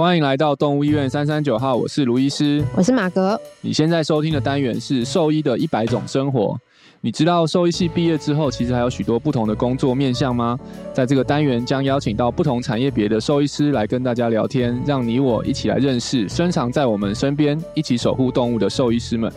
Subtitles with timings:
[0.00, 3.38] 欢迎来到动物医院三三九号，我是卢医师，我是马格。
[3.60, 6.58] 你现在收听的单元是兽医的一百种生活。
[7.02, 10.58] 你知道兽医系毕业之后，其实还有许多不同的工作面向吗？
[10.94, 19.30] 在这个单元将邀请到不同产业别的兽医师来跟大家聊天，让你我一起来认识深藏在我们身边、一起守护动物的兽医师们。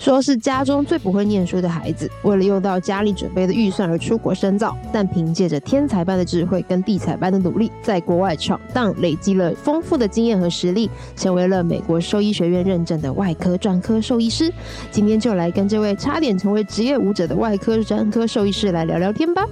[0.00, 14.50] 说是家中最不会念书的孩子，为了用到家里准备的预算而出国深造，但凭借着天才般的智慧跟地才般的努力，在国外闯荡，累积了丰富的经验和实力，成为了美国兽医学院认证的外科专科兽医师。
[14.90, 19.44] 今天就来跟这位差点成为职业舞者的外科专科兽医师来聊聊天吧。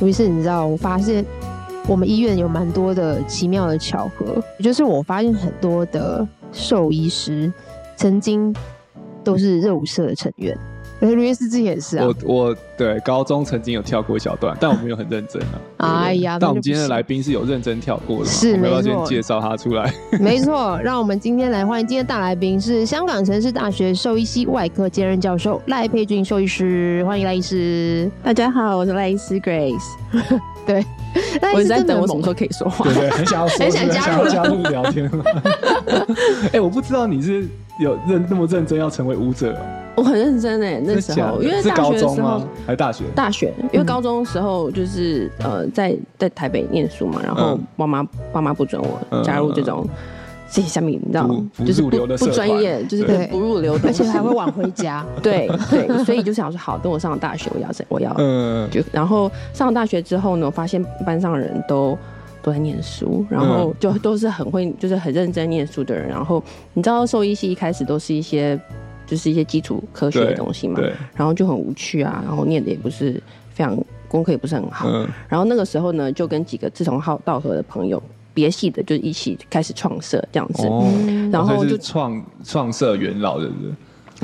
[0.00, 1.26] 于是你知道，我发现。
[1.88, 7.50] 我们医院有蛮多的奇妙的巧合，也就是我发现很多的兽医师
[7.96, 8.54] 曾经
[9.24, 10.54] 都是热舞社的成员，
[11.00, 12.06] 而卢医师之前也是啊。
[12.06, 15.58] 我我对高中曾经有跳过一小段，但我没有很认真啊。
[16.04, 19.06] 哎呀，但我们今天的来宾是有认真跳过的，是没错。
[19.06, 19.90] 介绍他出来。
[20.20, 28.10] 没错， 让我们今天来欢迎今天的大来宾是香港城市大学兽医系外科兼任教授赖佩君兽医师，欢迎赖医师。
[28.22, 30.57] 大家好，我是赖医师 Grace。
[30.68, 30.84] 对。
[31.54, 34.28] 我在等我什么时候可以说话，对对，很想要说，很想加入。
[34.28, 35.10] 加入聊天。
[36.44, 37.48] 哎、欸，我不知道你是
[37.80, 39.58] 有认那么认真要成为舞者，
[39.96, 49.88] 我很认真哎，那时候因为大学的时候还是大学，大学，因为高中的时候就是呃在在台北念书嘛，然后妈妈爸妈不准我加入这种。
[50.50, 51.50] 这些下面你知道吗？
[51.58, 55.04] 就是不不专业，就是不入流的，而且还会晚回家。
[55.22, 61.96] 对对，所以就想说，好，等我上了大学，我要我要，嗯，就然后上了大学之后呢，我发现班上的人都
[62.42, 66.08] 都在念书，然后就都是很会，就是很认真念书的人。
[66.08, 68.58] 然后你知道，兽医系一开始都是一些
[69.06, 70.80] 就是一些基础科学的东西嘛，
[71.14, 73.76] 然后就很无趣啊，然后念的也不是非常，
[74.08, 74.88] 功课也不是很好。
[75.28, 78.02] 然后那个时候呢，就跟几个志同好道合的朋友。
[78.38, 80.84] 别系的就一起开始创社这样子，哦、
[81.32, 83.74] 然后就创创社元老，对不是？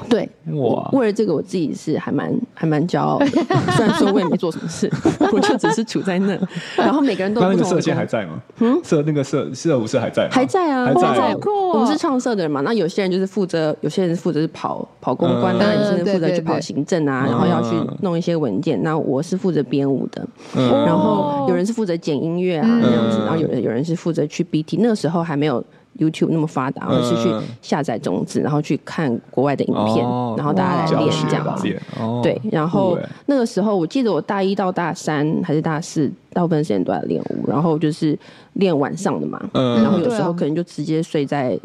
[0.08, 0.88] 对，我！
[0.92, 3.26] 为了这个，我自己是还蛮还蛮骄傲的。
[3.76, 4.90] 虽然说我也没做什么事，
[5.32, 6.36] 我就只是处在那。
[6.76, 7.56] 然后每个人都不同。
[7.56, 8.42] 那个社现在还在吗？
[8.58, 10.30] 嗯，社那个社社舞社还在吗？
[10.32, 11.36] 还在啊，还在。
[11.72, 18.82] 我们是创社的人嘛，那有些人就是负责，有些人负责是跑跑公关啊，有些人负责去跑行政啊，然后要去弄一些文件。
[18.82, 24.78] 那我是负责编舞的，然后有人是负责剪音乐啊这样子，然后有人有人是负责去 BT。
[24.80, 25.64] 那个时候还没有。
[25.98, 27.28] YouTube 那么发达，而是去
[27.62, 31.80] 下载种子，然后去看国外的影片，哦、然后大家来练这样子。
[31.98, 38.18] 哦、对，然后那个时候我记得我大一到大三还是大四，大部分时间都在练舞，然后就是
[38.54, 41.58] 练晚上的嘛，嗯、然后有时候可能就直接睡在。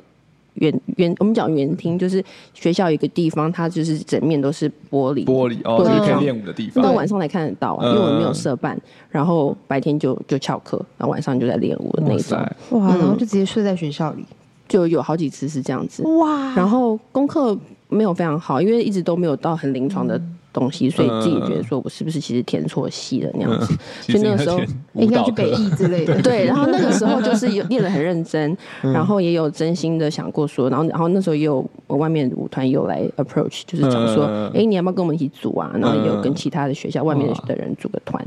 [0.59, 6.83] 园园，我们讲园厅，就是学校有一个地方，它就是整面都是玻璃，玻璃哦，就是可以练舞的地方。
[6.83, 12.37] 那晚上才看得到啊，因为我们没有设办，然后白天就就翘课，然后晚上就在练舞的那种。
[12.79, 14.23] 哇，然后就直接睡在学校里，
[14.67, 16.03] 就有好几次是这样子。
[16.03, 20.21] 哇，然后功课没有非常好，因为一直都没有到很临床的。
[20.51, 23.73] 东西，所以自己觉得说，我是不是其实填错戏了那样子？
[24.11, 24.59] 所以那个时候
[24.93, 26.19] 应该去北艺之类的。
[26.23, 35.71] 对，然后那个时候就是有练得很认真， 然后也有真心的想过说，然后然后那时候也有外面舞团有来 approach，就是讲说，哎，你要不要跟我们一起组啊？
[35.75, 38.23] 然后也有跟其他的学校外面的人组个团，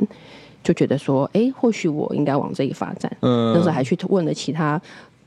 [0.62, 3.10] 就觉得说，哎，或许我应该往这里发展。
[3.20, 4.80] 那时候还去问了其他。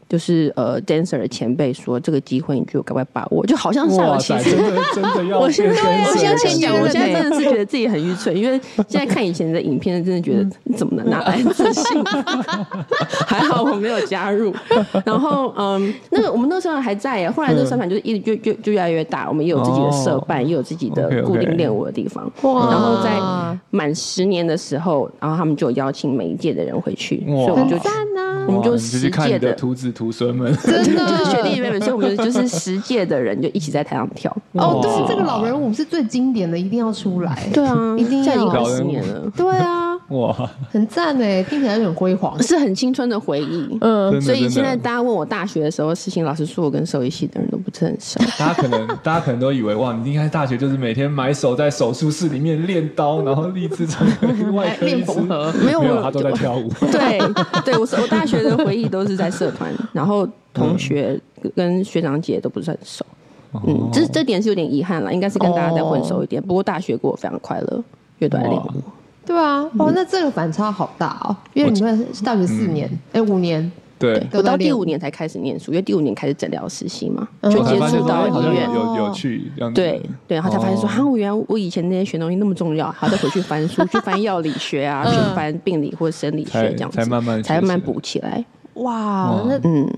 [0.08, 4.56] 就是呃，dancer 的前辈说，这个机会你就赶快把握，就好像煞有其事。
[4.56, 5.40] 真的真 的要。
[5.40, 12.04] 我现在我现在先讲，我现在真的是觉得自己很愚蠢，因为现在看以前的影片，真的觉得你怎么能拿来自信？
[13.26, 14.54] 还好我没有加入。
[15.04, 22.32] 然后嗯，那个我们那时候还在呀，后来那个社团就是一直就就就越来越大，我们也有自己的社办，也有自己的固定练舞的地方。
[22.44, 22.70] 哇！
[22.70, 23.20] 然后在
[23.72, 27.90] 满十年的时候，然后他们就邀请每一届的人回去，所以我们就去。
[28.48, 34.36] 我们就十届的徒子徒孙们， 真的就是学弟妹们，所以我们就是十届的人就一起在台上跳。
[34.54, 37.48] 哦，对，这个老人舞是最经典的，一定要出来。
[37.54, 38.36] 对啊，一定要。
[38.36, 39.32] 已经十年了。
[39.36, 40.32] 对啊，哇，
[40.70, 43.76] 很赞哎，听起来就很辉煌，是很青春的回忆。
[43.82, 48.20] 嗯，所以现在大家问我大学的时候事情，老实说，我跟兽医系的人都不是很熟。
[48.38, 55.20] 大家可能大家可能都以为哇，你应该大学就是每天埋首在手术室里面练刀，然后立志成为外科医师。
[55.66, 56.70] 没有，没有，他都在跳舞。
[56.92, 57.18] 对，
[57.66, 59.16] 对我我大学的回忆都是。
[59.16, 61.18] 在社团，然后同学
[61.56, 63.06] 跟学长姐都不是很熟，
[63.66, 66.44] 嗯，这这点是有点遗憾了，应该是跟大家再混熟一点。
[66.44, 67.82] 不过大学过得非常快乐，
[68.18, 68.52] 越多练
[69.26, 77.52] 对啊，哦，那这个反差好大哦，因为你们是大学四年，哎，五年，对，我到第五年才开始念书，因为第五年开始诊疗实习嘛，嗯。
[77.52, 78.70] 就接我才发现触到医院。
[78.74, 79.82] 有有趣这样子。
[79.82, 80.88] 对对，然后才发现说，哦。
[80.88, 87.94] 哈，我原来我以前那些学东西那么重要，还要再回去翻书，去翻药理学啊，嗯去翻病理或生理才学这样子，才慢慢才慢慢学起来。
[87.94, 88.46] 补起来。
[88.76, 89.90] 哇哇，那嗯，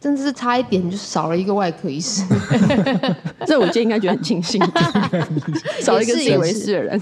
[0.00, 2.22] 真的是差一点就少了一个外科医师。
[3.46, 4.62] 这我今天应该觉得很庆幸，
[5.82, 7.00] 少了一个自以为是的人。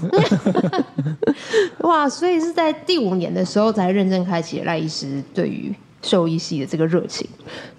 [1.81, 5.73] 哇，所以是在第五年的时候才认真开启赖医师对于
[6.07, 7.27] 兽医系的这个热情。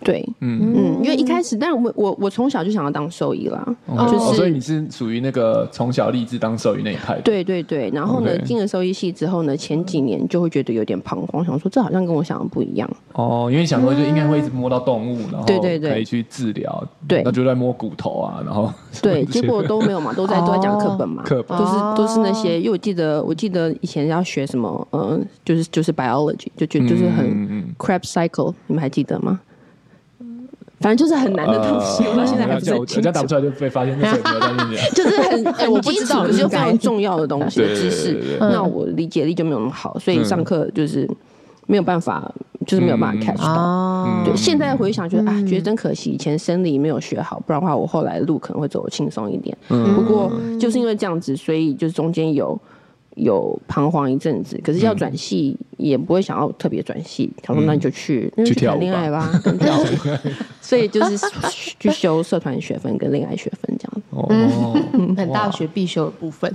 [0.05, 4.07] 对，嗯，嗯，因为一开始，但我我我从小就想要当兽医啦，哦。
[4.11, 7.23] 就是所以你是属于那个从小立志当兽医那一派的。
[7.23, 12.89] 对对对，然后呢进了兽医系之后呢，前几年就会觉得有点彷徨，想说这好像跟我想的不一样。
[13.15, 15.91] 哦，因为想说就应该会一直摸到动物，然后对对对。
[15.93, 17.23] 可以去治疗，对。
[17.25, 18.73] 那就在摸骨头啊，然后
[19.03, 21.59] 对， 结果都没有嘛，都在都在讲课本嘛，课本。
[21.59, 29.41] 都是哦都是那些，因为我记得我记得以前要学什么，嗯，就是就是 biology，就就就是很嗯嗯 crab cycle，你们还记得吗？
[30.81, 32.95] 反正就是很难的东西，我到现在还不是呃很清楚。
[32.95, 33.99] 人家答不出来就被发现。
[34.95, 41.09] 就是很很我不知道基础，可是又应该非常重要的东西知识那我理解力就没有那么好，所以上课就是
[41.67, 42.33] 没有办法，
[42.65, 43.61] 就是没有办法 catch 到。
[43.61, 49.57] 哦对，现在回想觉得啊，嗯觉得真可惜，以前生理没有学好，不然的话我后来的路可能会走得轻松一点。
[49.71, 50.31] 嗯不过
[50.61, 52.57] 就是因为这样子，所以就是中间有
[53.19, 59.85] 有彷徨一阵子，可是要转系也不会想要特别转系，他说那你就去那就去谈恋爱吧， 跟跳舞。
[60.61, 61.19] 所以就是
[61.79, 64.03] 去修社团学分跟恋爱学分这样。
[64.11, 66.55] 哦，很大学必修的部分。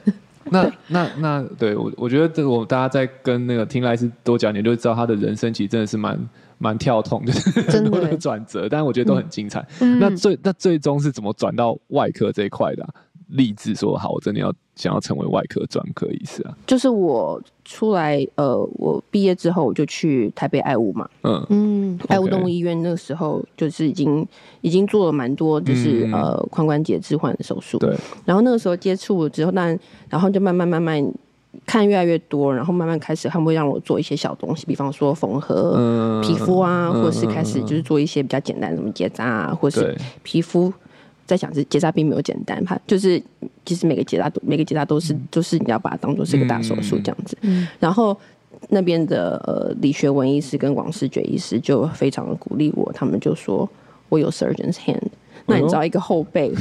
[0.49, 6.19] 那那那对我我觉得这我大家在跟那个听赖斯多讲，你就知道他的人生其实真的是蛮
[6.57, 9.65] 蛮跳痛，就是很多的 转折，但是我觉得都很精彩。
[9.99, 12.89] 那最那最终是怎么转到外科这一块的、啊？
[13.33, 16.55] 立志说好，我真的要想要成为外科专科医师啊！
[16.65, 24.25] 就是我出来，呃，我毕业之后我就去台北爱物嘛，嗯嗯，爱物动物医院那个时候就是已经
[24.61, 27.77] 已经做了蛮多，就是、嗯呃髋关节置换的手术。
[27.79, 27.95] 对，
[28.25, 29.77] 然后那个时候接触了之后，但
[30.09, 31.03] 然后就慢慢慢慢
[31.65, 40.71] 看越来越多，然后慢慢开始他们会让我做一些小东西，比方说缝合嗯皮肤啊，嗯或者是开始就是做一些比较简单的什么结扎啊，或是皮肤。
[41.33, 43.21] 在想是结扎并没有简单，它就是
[43.65, 47.35] 其实每个结扎都每个结扎都是都、就是你要把它当做是一个大手术这样子。
[47.41, 48.15] 嗯然后
[48.69, 53.67] 那边的呃李学文医师跟王世觉医师就非常的鼓励我，他们就说
[54.09, 55.07] 我有 surgeon's hand。
[55.45, 56.51] 那你知道一个后辈，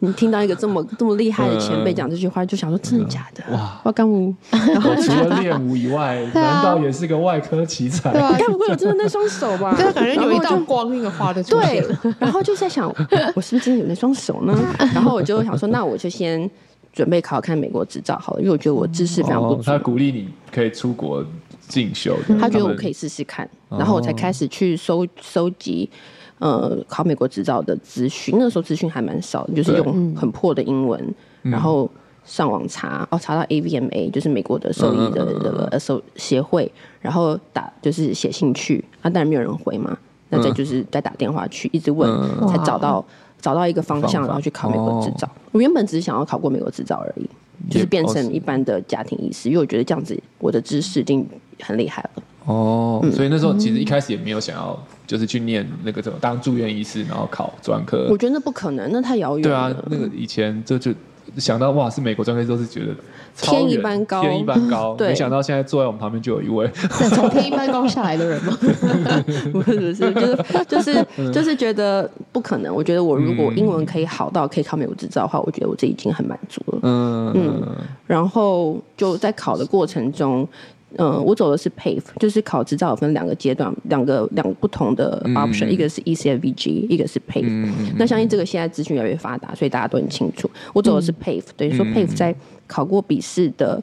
[0.00, 3.44] 你听到一个这么 这么厉害的前辈讲这句话，就想说真的假的？
[3.54, 3.80] 哇！
[3.84, 8.10] 我干我，然后我除了练舞以外， 难道也是个外科奇才？
[8.12, 9.74] 对啊，该不会有真的那双手吧？
[9.78, 11.84] 对啊，感觉有一道光那个画的对，
[12.18, 12.92] 然后就在想，
[13.34, 14.58] 我是不是真的有那双手呢？
[14.92, 16.50] 然后我就想说，那我就先
[16.92, 19.60] 准备考看美国执照好了，因为我觉得我知识非常不足。
[19.60, 21.24] 哦他鼓励你可以出国
[21.68, 25.88] 进修，他觉得我可以试试看，哦然后我才开始去收收集。
[26.38, 31.90] 呃，考美国执照的资讯，那个时候资讯还蛮少的，就是用很破的英文，然后
[32.24, 39.96] 上网查，哦，查到 AVMA，就是美国的兽医的那个呃兽协会，然后打就是写信去，啊，当然没有人回嘛，
[40.28, 42.10] 那再就是再打电话去，一直问，
[42.48, 43.02] 才找到
[43.40, 45.26] 找到一个方向，然后去考美国执照。
[45.52, 47.26] 我原本只是想要考过美国执照而已，
[47.70, 51.26] 就是变成一般的家庭医师，因为我觉得这样子我的知识已经
[51.62, 52.22] 很厉害了。
[52.44, 58.08] 哦，所以那时候其实一开始也没有想要，就是去念那个什么当住院医师，然后考专科。
[58.10, 59.72] 我觉得那不可能，那太遥远了。
[59.72, 60.92] 对啊，那个以前就就
[61.36, 62.94] 想到哇，是美国专科都是觉得
[63.36, 64.94] 天一般高，天一般高。
[64.98, 66.68] 对，没想到现在坐在我们旁边就有一位
[67.14, 68.56] 从 天一般高下来的人吗？
[69.52, 72.74] 不是不是，就是就是就是觉得不可能。
[72.74, 76.78] 我觉得我如果英文可以好到可以考美国执照的话，我觉得我这已经很满足了。
[76.82, 77.62] 嗯嗯，
[78.06, 80.48] 然后就在考的过程中。
[80.98, 87.94] 嗯，我走的是 PAVE，就是考执照分两个阶段，两个两个不同的 option，、嗯、一个是 ECFVG，一个是 PAVE、嗯。
[87.98, 90.50] 那相信这个现在资讯越来越发达，所以大家都很清楚。
[90.72, 92.34] 我走的是 PAVE，、嗯、等于说 PAVE 在
[92.66, 93.82] 考过笔试的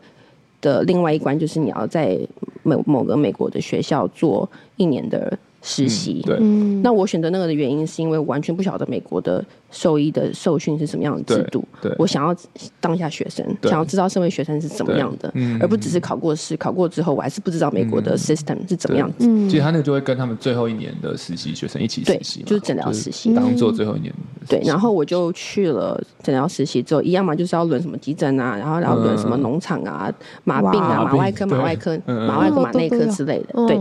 [0.61, 2.19] 的另外一关，就是你要在
[2.63, 6.21] 某某个美国的学校做一年的实习。
[6.23, 6.37] 对，
[6.83, 11.65] 那我选择那个的原因是因为我完全不晓得美国的兽医的受训是什么样的制度。
[11.81, 12.35] 对，我想要
[12.79, 19.25] 当一下学生，想要知道身为学生是怎么样的，而不只是考过试，考过之后我还是不知道美国的 system 是怎么样子。
[19.27, 24.13] 嗯，其实他那个就会跟他们最后一年的实习学生一起实习，就是诊疗实习，当做最后一年。
[24.49, 33.65] 对，然后我就去了诊疗实习之后，一样嘛，就是要轮什么急诊啊，然后然后轮什么农场啊、马病啊、马外科、马外科、马外科、马内科之类的。
[33.65, 33.79] 对。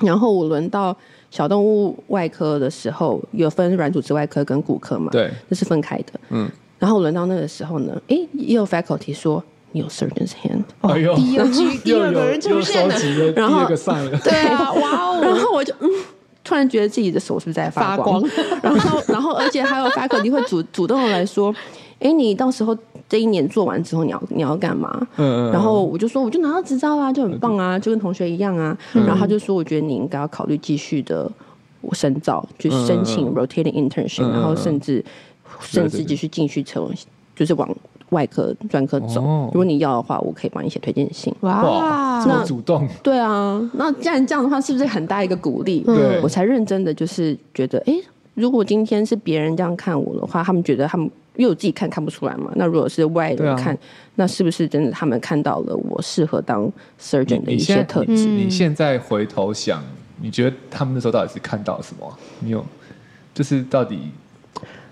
[0.00, 0.96] 然后我轮到
[1.30, 5.10] 小动物外科的时候，有分软组织外科跟骨科嘛？
[5.10, 6.12] 对，那是分开的。
[6.30, 6.50] 嗯。
[6.78, 10.62] 然后轮到那个时候呢，哎，也有 faculty 说你有 surgeon's hand。
[10.82, 12.94] 哎呦，第二句 第二个人出现了，
[13.34, 14.18] 然后第二个 sign 了。
[14.22, 15.20] 对啊， 哇哦！
[15.20, 15.90] 然后我就嗯，
[16.44, 18.22] 突然觉得自己的手是不是在发光？
[18.22, 21.52] 发光然后，然后，而且还有 faculty 会主主动的来说，
[21.98, 22.72] 哎，你到时候
[23.08, 25.06] 这一年做完之后，你要你要干嘛？
[25.16, 28.76] 嗯，然后我就说，我就拿到执照啊，就很棒啊，就跟同学一样啊。
[28.94, 31.30] 嗯、然后他就说，我觉得你应该要考虑继续的
[31.92, 35.04] 深造，就申请 rotating internship，、嗯、然后甚至
[35.60, 36.88] 甚至继续进去成，
[37.34, 37.68] 就是往。
[38.10, 39.20] 外科、专科走，
[39.52, 41.30] 如果你要的话，我可以帮你写推荐信。
[41.40, 42.88] 哇，这么主动。
[43.02, 45.80] 对啊，那既然这样的话，是不是很大一个鼓励？
[45.80, 47.92] 对，我才认真的就是觉得，哎，
[48.38, 52.52] 如果今天是别人这样看我的话，他们觉得他们因为我自己看看不出来嘛。
[52.54, 53.76] 那如果是外人看，
[54.14, 58.12] 那是不是真的他们看到了我适合当 surgeon 的一些特质？
[58.26, 59.82] 你现在回头想，
[60.20, 62.18] 你觉得他们那时候到底是看到什么？
[62.38, 62.64] 你有，
[63.34, 63.98] 就是到底，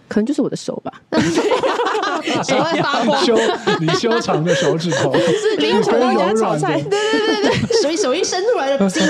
[0.09, 1.01] 可能就是我的手吧。
[2.45, 3.37] 手会发光，修
[3.81, 9.03] 你修长的手指头，是没有想到人家炒菜，对对对对，手一 手一伸出来的筋，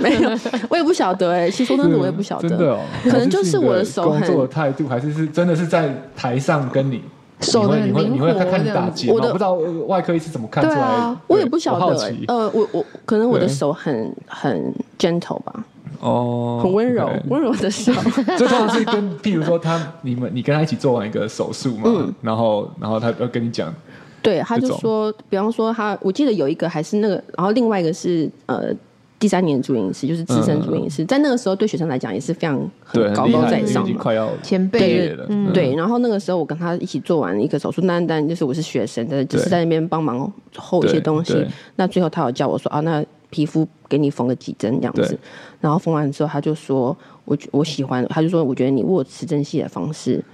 [0.00, 0.30] 没有，
[0.68, 7.02] 我也不晓得哎、欸，其实说真的，我也不晓得，真的哦，可能就是我的手工作的态度，还是是真的是在台上跟你
[7.40, 9.54] 手的灵活你会看打结，我的不知道
[9.86, 15.64] 外科医师怎么看出来，啊、我也不晓得、欸，呃，我我可能我的手很很 gentle 吧。
[16.00, 17.92] 哦，很温柔，温柔的笑。
[18.38, 23.74] 这通常是跟，譬如说他，你们，你跟他一起做完一个手术嘛，嗯、然后，然后他要跟你讲，
[24.22, 28.72] 对，他就说，比方说他，我记得有一个还是那个，然后另外一个是呃
[29.18, 35.74] 第三年住院医师，就是资深住院医师，嗯、在那个时候对学生来讲也是非常很高高在上嘛，快要前辈了，嗯、对。
[35.74, 41.44] 然后那个时候我跟他一起做完一个手术，那但就是我是学生，但就是在那边帮忙后一些东西。
[41.74, 43.04] 那最后他有叫我说啊，那。
[43.30, 45.18] 皮肤给你缝了几针这样子，
[45.60, 50.24] 然后缝完之后，他就说：“我我喜欢。”他就说：“我觉得你握持针器的方式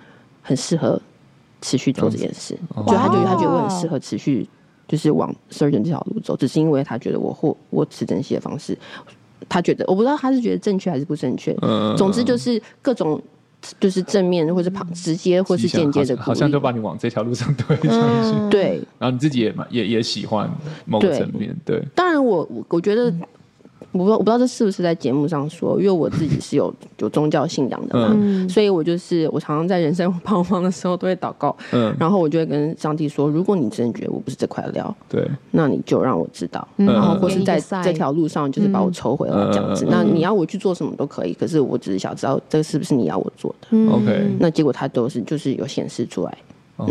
[0.42, 1.00] 很适合
[1.60, 4.48] 持续做这件事。”就他觉得他觉得我很适合持续
[4.86, 8.78] 就是往 surgeon 这条路走，只是因为他觉得我握握持针器的方式，
[9.48, 11.56] 他觉得我不知道他是觉得正确还是不正确。
[11.62, 13.20] 嗯，总之就是各种。
[13.80, 18.38] 就是正面或者旁直接或是间接的，好像就把你往这条路上推上去。
[18.38, 20.50] 嗯、对，然后你自己也蛮也也喜欢
[20.84, 21.54] 某个层面。
[21.64, 23.12] 对，对当然我我觉得。
[23.94, 46.36] 我不知道，我不知道这是不是在节目上说，因为我自己是有有宗教信仰的嘛，嗯、所以我就是我常常在人生彷徨的时候都会祷告，嗯，然后我就会跟上帝说，如果你真的觉得我不是这块料，对，那你就让我知道，嗯、然后或是在这条路上就是把我抽回来这样子，嗯、那你要我去做什么都可以，可是我只是想知道这个是不是你要我做的，OK，、嗯、那结果他都是就是有显示出来。
[46.76, 46.86] 哦，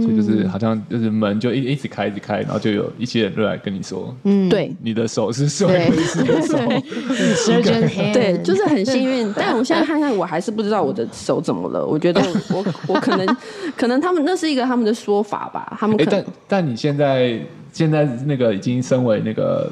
[0.00, 5.66] 所以就是好像就是门就一一直开一直开，然后就有一些人就来跟你说，嗯，对，你的手是手，
[8.12, 9.32] 对，就是很幸运。
[9.36, 11.84] 但我现在看看，我还是不知道我的手怎么了。
[11.84, 13.36] 我觉得我 我可能
[13.76, 16.10] 可能他们那是一个他们的说法吧，他们可能。
[16.12, 17.36] 但但你现在
[17.72, 19.68] 现在那个已经身为那个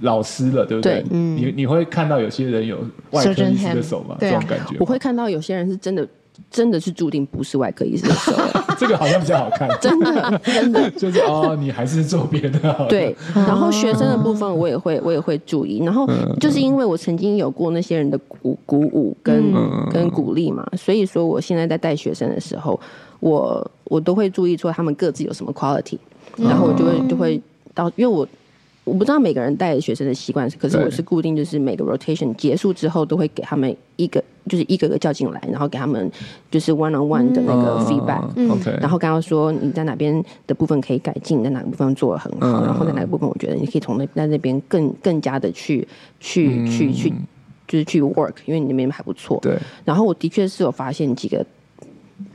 [0.00, 1.04] 老师了，对不对？
[1.10, 2.78] 嗯，你你会看到有些人有
[3.10, 4.16] 外科医师的手吗？
[4.18, 6.08] 这种感觉，我会看到有些人是真的。
[6.50, 8.32] 真的是注定不是外科医生的手，
[8.78, 9.68] 这个好像比较好看。
[9.80, 12.86] 真的，真的 就是哦，你还是做别的。
[12.88, 15.82] 对，然后学生的部分我也会，我也会注意。
[15.84, 16.08] 然后
[16.40, 19.52] 就是因为我曾经有过那些人的鼓鼓舞跟
[19.90, 22.78] 跟鼓励嘛，所以说我现在在带学生的时候，
[23.20, 25.98] 我我都会注意说他们各自有什么 quality，
[26.36, 27.40] 然后我就会就会
[27.74, 28.26] 到，因为我。
[28.84, 36.10] 我不知道每个人带的学生的习惯是，可是我是固定，就是每个 rotation 结束之后，都会给他们一个，就是一个个叫进来，然后给他们
[36.50, 45.86] 就是 one on one 的那个 feedback，然后刚刚说你在哪边的部分可以改进，在哪个部分做的很好，然后在哪个部分我觉得你可以从那在那边更更加的去
[46.18, 47.12] 去去去，
[47.68, 49.56] 就是去 work，因为你那边还不错，对。
[49.84, 51.46] 然后我的确是有发现几个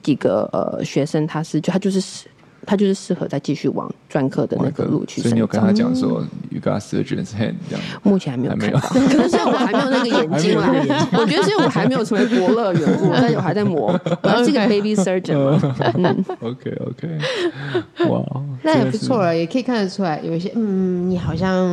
[0.02, 2.26] 几个呃学生，他是就他就是。
[2.68, 5.22] 他就是适合再继续往专科的那个路去。
[5.22, 7.82] 所以你有跟他讲说，You got surgeon's hand 这样。
[8.04, 10.70] 目前还没有看到，可能是我还没有那个眼睛啦。
[11.14, 13.98] 我觉得是因为我还没有成为伯乐缘故，但我还在磨。
[14.22, 15.38] 我要是个 baby surgeon。
[15.96, 18.22] 嗯，OK OK，哇，
[18.64, 21.66] 那也不错了，也可以看得出来有一些，嗯，你好像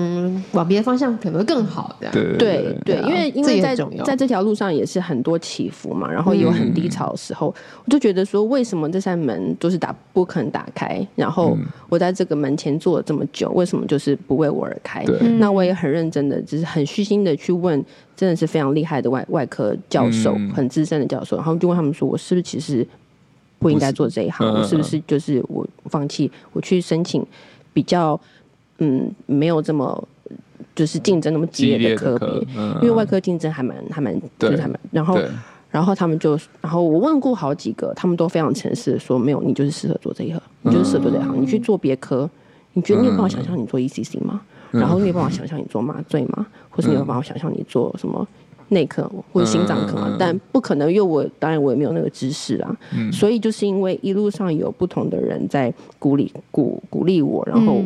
[0.52, 2.08] 往别的方向可能会更好的。
[2.12, 3.74] 对对对，因为因为在
[4.04, 7.52] 在这条路上也是很多起伏嘛，然后也有很低潮的时候，
[7.84, 10.83] 我就觉得说，为什么这扇门都是打不可能打开？
[11.14, 11.56] 然后
[11.88, 15.04] 我在这个门前坐了这么久，为什么就是不为我而开？
[15.38, 17.82] 那我也很认真的，就是很虚心的去问，
[18.16, 22.86] 真的是非常厉害的外外科教授，嗯、很资深的教授，然后就问他们说，我是不是其实
[23.58, 24.46] 不应该做这一行？
[24.46, 27.24] 是我是不是就是我放弃，我去申请
[27.72, 28.18] 比较
[28.78, 30.08] 嗯没有这么
[30.74, 32.28] 就是竞争那么激烈的科别？
[32.56, 35.18] 嗯、因为外科竞争还蛮还蛮就是还蛮然后。
[35.74, 41.42] 然后他们就，然后我问过好几个，他们都非常诚实的说，没有，你就是适合做这一行，你就是适合做这一行。
[41.42, 42.30] 你去做别科，
[42.74, 44.40] 你觉得你有办法想象你做 ECC 吗？
[44.70, 46.46] 然后你有办法想象你做麻醉吗？
[46.70, 48.24] 或是你有办法想象你做什么
[48.68, 57.80] 内科或者心脏科嘛，嗯、但不可能，因为我当然我也没有那个知识啊，嗯、所以就是因为一路上有不同的人在鼓励鼓鼓励我，然后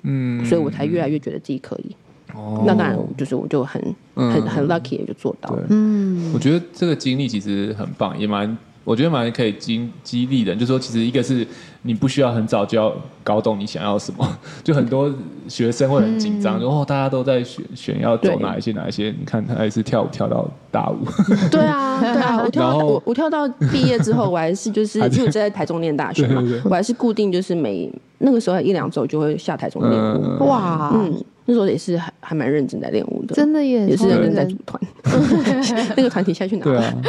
[0.00, 1.94] 嗯，所以我才越来越觉得自己可以。
[2.34, 3.80] 哦，那当然就是我就很、
[4.16, 5.62] 嗯、很很 lucky 就做到了。
[5.68, 8.56] 嗯，我觉得这个经历其实很棒，也蛮。
[8.86, 11.46] 我觉得蛮可以激激励人，就是说，其实一个是
[11.80, 14.28] 你不需要很早就要搞懂你想要什么，
[14.62, 15.10] 就很多
[15.48, 20.98] 学生会很紧张，然后、嗯、大家都在选选要走哪一些哪一些，你看他还是跳舞跳到大舞。
[21.50, 30.22] 对啊，对啊，我跳到我我跳到毕业之后，我还是就是因为我在台中念大学嘛，对对对，我还是固定就是每那个时候一两周就会下台中练舞。
[30.22, 31.24] 嗯、哇，嗯。
[31.46, 34.80] 那时候也是还还蛮认真在练舞的，真的也也是认真在组团。
[35.94, 36.64] 那个团体下去哪？
[36.64, 37.02] 对啊。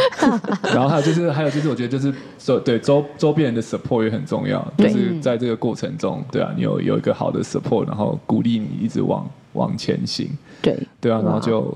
[0.64, 4.62] 然后还有就是还有就是，我觉得就是周对周周边人的 support 也很重要。
[4.78, 10.30] 就是在这个过程中，对啊，你有有一个好的 support，然后鼓励你一直往往前行。
[10.62, 11.68] 对对啊，然后就哇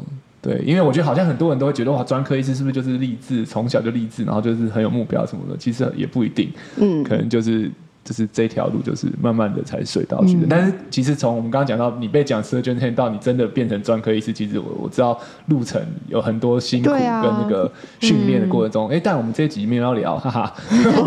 [0.42, 5.56] 对，因为我觉得好像很多人都会觉得哇，专科医师是不是就是励志，从小就励志，然后就是很有目标什么的？
[5.58, 6.52] 其实也不一定。
[6.76, 7.72] 嗯，可能就是。
[8.10, 10.42] 就是这条路，就是慢慢的才水到渠成。
[10.42, 18.90] 嗯、但是其实从我们刚刚讲到，你被讲 surgeon 到你真的变成专科医师，其实我我知道路程有很多辛苦跟那个训练的过程中。
[18.90, 20.56] 哎、啊，嗯、但我们这一集没有要聊，哈哈。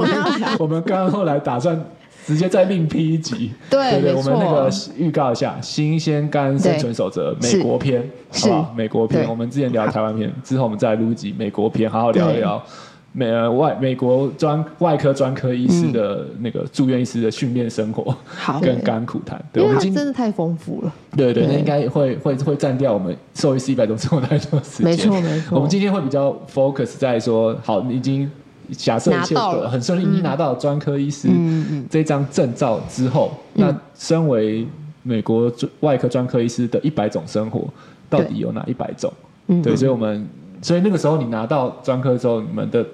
[0.60, 1.76] 我们刚刚后来打算
[2.24, 8.74] 直接再另批一集，对对，我们那个预告一下《新鲜肝生存守则》美国篇，好不好？
[8.76, 12.62] 美国篇，我们之前聊台湾篇，之后我们再录一集美国篇，好好聊一聊。
[13.12, 20.92] 美外美国专外科专科医师的那个住院医师的训练生活，好跟甘苦谈，对，我们今天真的太丰富了。
[21.14, 24.86] 对对，那应该会会会占掉我们兽医师一百种生活太多时间。
[24.86, 25.56] 没错没错。
[25.56, 28.30] 我们今天会比较 focus 在说，好，你已经
[28.70, 29.36] 假设一切
[29.68, 31.28] 很顺利，你拿到专科医师
[31.90, 34.66] 这张证照之后，那身为
[35.02, 37.68] 美国外科专科医师的一百种生活，
[38.08, 39.12] 到底有哪一百种？
[39.62, 40.26] 对，所以我们
[40.62, 42.86] 所以那个时候你拿到专科之后，你们的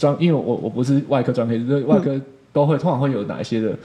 [0.00, 2.18] 专，因为我我不是外科专科，所以外科
[2.54, 3.76] 都会、嗯、通常会有哪一些的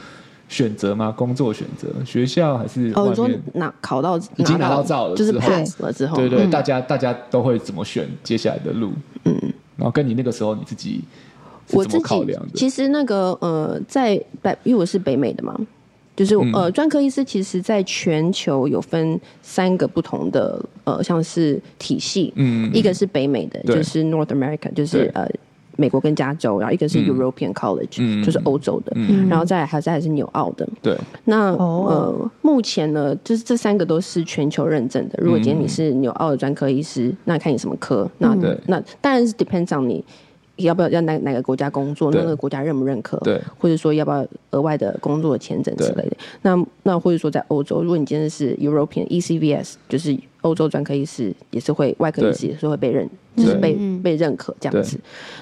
[0.48, 1.12] 选择吗？
[1.12, 2.90] 工作选择，学校还是？
[2.96, 8.94] 哦，你说拿考到已经拿到照了，就是 pass 了之后，对对，嗯、大家大家都会怎么选接下来的路？
[9.26, 9.36] 嗯，
[9.76, 11.02] 然后跟你那个时候你自己
[11.68, 12.54] 是怎么考量的？
[12.56, 15.60] 其实那个呃，在北，因为我是北美的嘛，
[16.16, 25.30] 就是、嗯、呃，专科医师其实在全球有分三个不同的呃，像是体系，嗯，一个是北美的，就是 North America，就是呃。
[25.78, 30.68] 美国跟加州，然后一个是 European College，、嗯、就是欧洲的，嗯、然后再来还是还是纽澳的。
[30.82, 35.20] 对，那、哦、呃，目前呢，就是这三个都是全球认证的。
[35.22, 40.04] 如果今天你是纽澳的专科医师，那看你什么科，那、嗯、那当然是 depends on 你
[40.58, 46.16] 要不要要哪哪个国家工作，对那个国家认不认可，对，或者说要不要额外的工作签证之类的。
[46.44, 53.10] 那那或者说在欧洲，如果你今天是 European ECVS，就是欧洲专科医师，也是会外科医师也是会被认。
[53.36, 54.98] 就是被被认可这样子，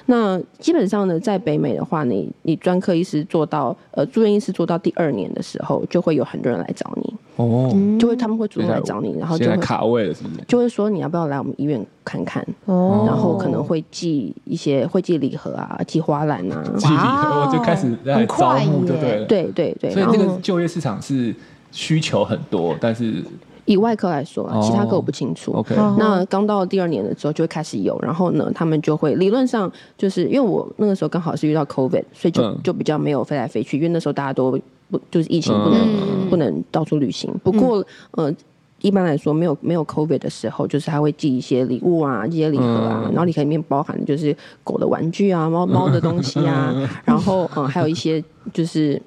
[0.06, 7.14] 那基本上呢，在北美的话，你你专科医师做到呃住院医师做到第二年的时候，就会有很多人来找你。
[7.36, 10.42] 哦，就会他们会主动来找你，然后就会卡位了是不是？
[10.48, 21.32] 就会说你要不要来我们医院看看哦，然后可能会寄一些会寄礼盒啊，寄花篮啊，寄礼盒我就开始在招募，对对对对对，所以那个就业市场是
[21.70, 23.22] 需求很多，但是。
[23.66, 25.52] 以外科来说，其他科我不清楚。
[25.52, 25.66] Oh.
[25.98, 34.58] 那刚到第二年的时候就会开始有，然后呢，他们就会理论上就是因为我那个时候刚好是遇到 COVID，所以就、嗯、就比较没有飞来飞去，因为那时候大家都
[34.90, 37.32] 不就是疫情不能、嗯、不能到处旅行。
[37.42, 37.80] 不过、
[38.16, 38.34] 嗯、呃，
[38.82, 48.22] 一般来说没有没有 COVID 的时候，就是他会寄一些礼物啊，寄一些礼盒啊，嗯、然后礼盒里面包含的就是狗的玩具啊，猫猫的东西啊， 嗯、然后嗯还有一些
[48.52, 49.00] 就是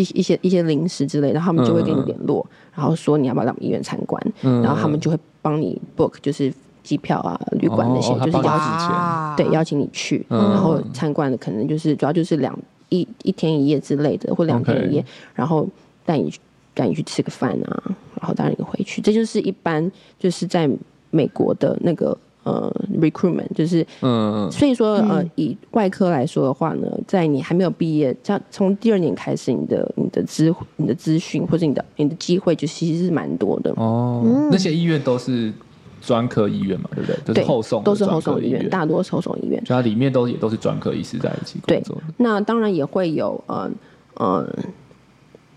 [0.00, 2.46] 一一些一些零食之类的，然后他们就会跟你联络。
[2.50, 6.50] 嗯然后说你要不要来我们医院参观，嗯、然后他们就会帮你 book，就是
[6.82, 12.56] 机票啊、旅馆那些，哦、就是邀请，对，邀请你去，嗯、然后参观的可能就是主要就是两
[12.88, 15.68] 一一天一夜之类的，或两天一夜然后
[16.06, 16.32] 带你
[16.72, 17.82] 带你去吃个饭啊，
[18.18, 20.70] 然后带你回去，这就是一般就是在
[21.10, 22.16] 美国的那个。
[22.42, 33.70] 呃，recruitment 就是，嗯，所以说，呃，以外科来说的话呢，在你还没有毕业，像从第二年开始，你的、你的资、你的资讯或者你的、你的机会，就其实是蛮多的。
[33.76, 35.52] 哦，那些医院都是
[36.00, 37.16] 专科医院嘛，对不对？
[37.26, 39.62] 都是后送，都是后送医院，大多是后送医院。
[39.66, 41.96] 所以它里面都也都是专科医师在一起工作。
[41.96, 43.70] 对，那当然也会有，呃，
[44.14, 44.46] 呃。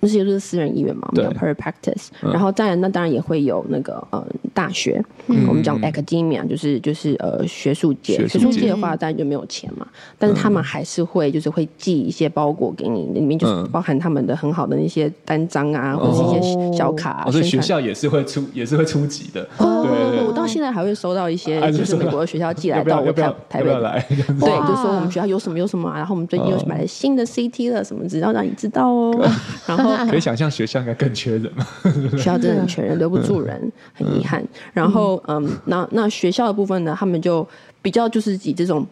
[0.03, 4.21] 那些都是私人医院嘛，我们叫 private practice，然后当然那当然也会有那个呃
[4.53, 5.01] 大学，
[5.47, 8.67] 我们讲 academia，就是就是呃学术界，学术界。
[8.67, 9.87] 的话当然就没有钱嘛，
[10.17, 19.47] 但是他们还是会就是会寄一些包裹给你，里面就是包含他们的很好的那些单张啊，或者是一些小卡，所以学校也是会出也是会出级的。
[19.57, 29.29] 对，我到现在还会收到一些就是美国的学校寄来到我台台北来， 对，就说我们学校有什么有什么，然后我们最近又买了新的 CT 了什么，只要让你知道哦，
[29.67, 29.92] 然后。
[30.09, 31.67] 可以想象学校应该更缺人嘛？
[32.11, 34.43] 学校真的很缺人，留不住人，很遗憾。
[34.73, 36.95] 然后，嗯，那那学校的部分呢？
[36.97, 37.47] 他们就
[37.81, 38.85] 比较就是以这种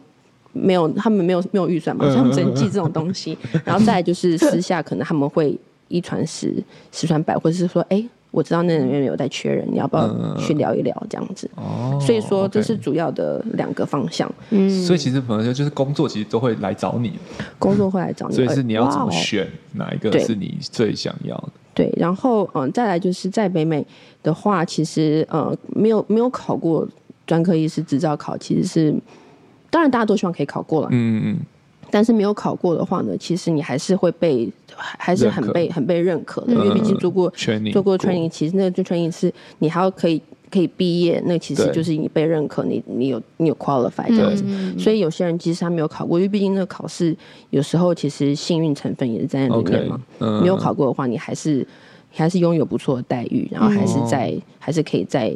[0.54, 3.38] 没有，他们没有没有预算嘛，他们只能寄这种东西。
[3.64, 8.04] 然后再就是私下可能他们会一传十，十传百，或者是说，哎。
[8.32, 11.50] 我知道那里面有在缺人，你要不要去聊一聊这样子？
[11.56, 14.32] 哦，所以说这是主要的两个方向。
[14.50, 17.12] 嗯，所以其实朋友就是工作，其实都会来找你。
[17.60, 21.50] 工作会来找你，所以是你要怎么选哪一个是你最想要的？
[21.74, 23.86] 对，然后嗯，再来就是在北美
[24.24, 26.88] 的话，其实呃没有没有考过
[27.28, 28.96] 专科医师执照考，其实是
[29.70, 30.88] 当然大家都希望可以考过了。
[30.92, 31.40] 嗯嗯。
[31.92, 37.32] 但是没有考过的话呢，其实你还是会被，还是很被很被认可的，因为毕竟做过
[37.74, 44.44] 做过 training，其实那个 training 是你还要可以可以毕业，那其实就是你被认可，你你有你有 qualify 这样子。
[44.80, 47.16] 所以有些人其实他没有考过，因为毕竟那个考试
[47.50, 50.02] 有时候其实幸运成分也是在那里面嘛。
[50.42, 51.68] 没有考过的话，你还是
[52.12, 55.34] 还是拥有不错的待遇，然后还是在还是可以在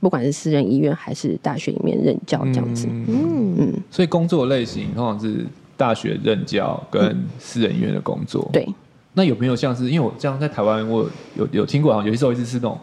[0.00, 2.86] 不管是私人医院还是大学里面任教这样子。
[2.88, 3.72] 嗯嗯。
[3.90, 5.44] 所以工作类型通常是。
[5.76, 8.68] 大学任教跟私人医院的工作，嗯、对，
[9.14, 12.78] 那有没有像是因为我这样在台湾，我有有听过，好像有些时候一直是那种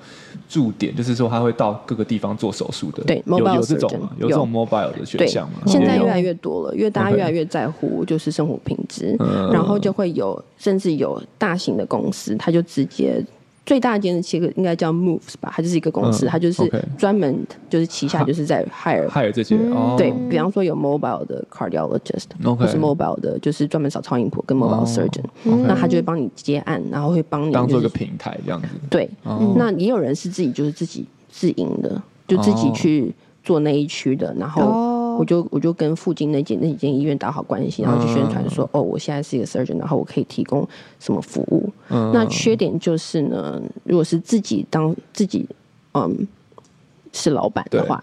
[0.48, 4.12] 驻点，就是说他会到各个地方做手术的，对，有有这种吗？
[4.20, 5.60] 有这种 mobile 的选项吗？
[5.66, 9.16] 现在越来越多了，因为大家越来越在乎就是生活品质.
[9.52, 13.24] 然后就会有甚至有大型的公司，他就直接。
[13.66, 17.34] 最大间的其实应该叫 Moves 吧，它就是一个公司，它就是专门
[17.70, 19.58] 就是旗下就是在 hire hire 这些，
[19.98, 22.26] 对，比方说有 mobile 的 cardiologist，
[22.58, 25.24] 或是 mobile 的，就是专门扫超音波跟 mobile surgeon，
[25.66, 28.68] 那他就会帮你接案，然后会帮你当做一个平台这样子。
[28.90, 29.10] 对，
[29.56, 34.93] 那也有人是自己就是自己自营的，就自己去做那一区的，然后。
[35.18, 40.68] 我就我就跟附近那间那几间医院打好关系，然后去宣传说，哦，我现在是一个 surgeon，然后我可以提供
[41.00, 41.72] 什么服务。
[41.88, 45.48] 那缺点就是呢，如果是自己当自己
[45.94, 46.28] 嗯
[47.12, 48.02] 是老板的话，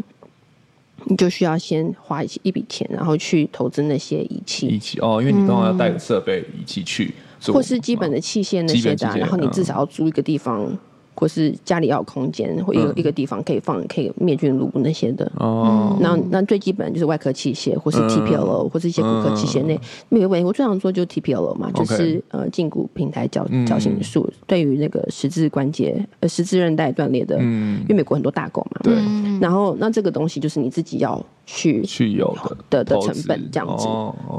[1.04, 4.66] 你就需要先花一一笔钱，然后去投资那些仪器。
[4.66, 7.14] 仪器哦，因为你刚好要带个设备仪器去，
[7.46, 10.76] 或是基本的器械那些的，然后你至少要租一个地方。
[11.20, 15.30] 或是家里要有空间，或一个一个地方可以放可以灭菌炉那些的。
[15.36, 15.94] 哦。
[16.00, 19.78] 那那最基本就是外科器械，或是 TPLO，或是一些骨科器械内
[20.08, 20.46] 没有问题。
[20.46, 28.80] 我最常说就是 TPLO 嘛，就是呃胫骨平台矫矫形术，对于那个十字关节呃十字韧带断裂的，因为美国很多大狗嘛。
[28.82, 28.94] 对。
[29.38, 32.34] 然后那这个东西就是你自己要去去有
[32.70, 33.86] 的的成本这样子。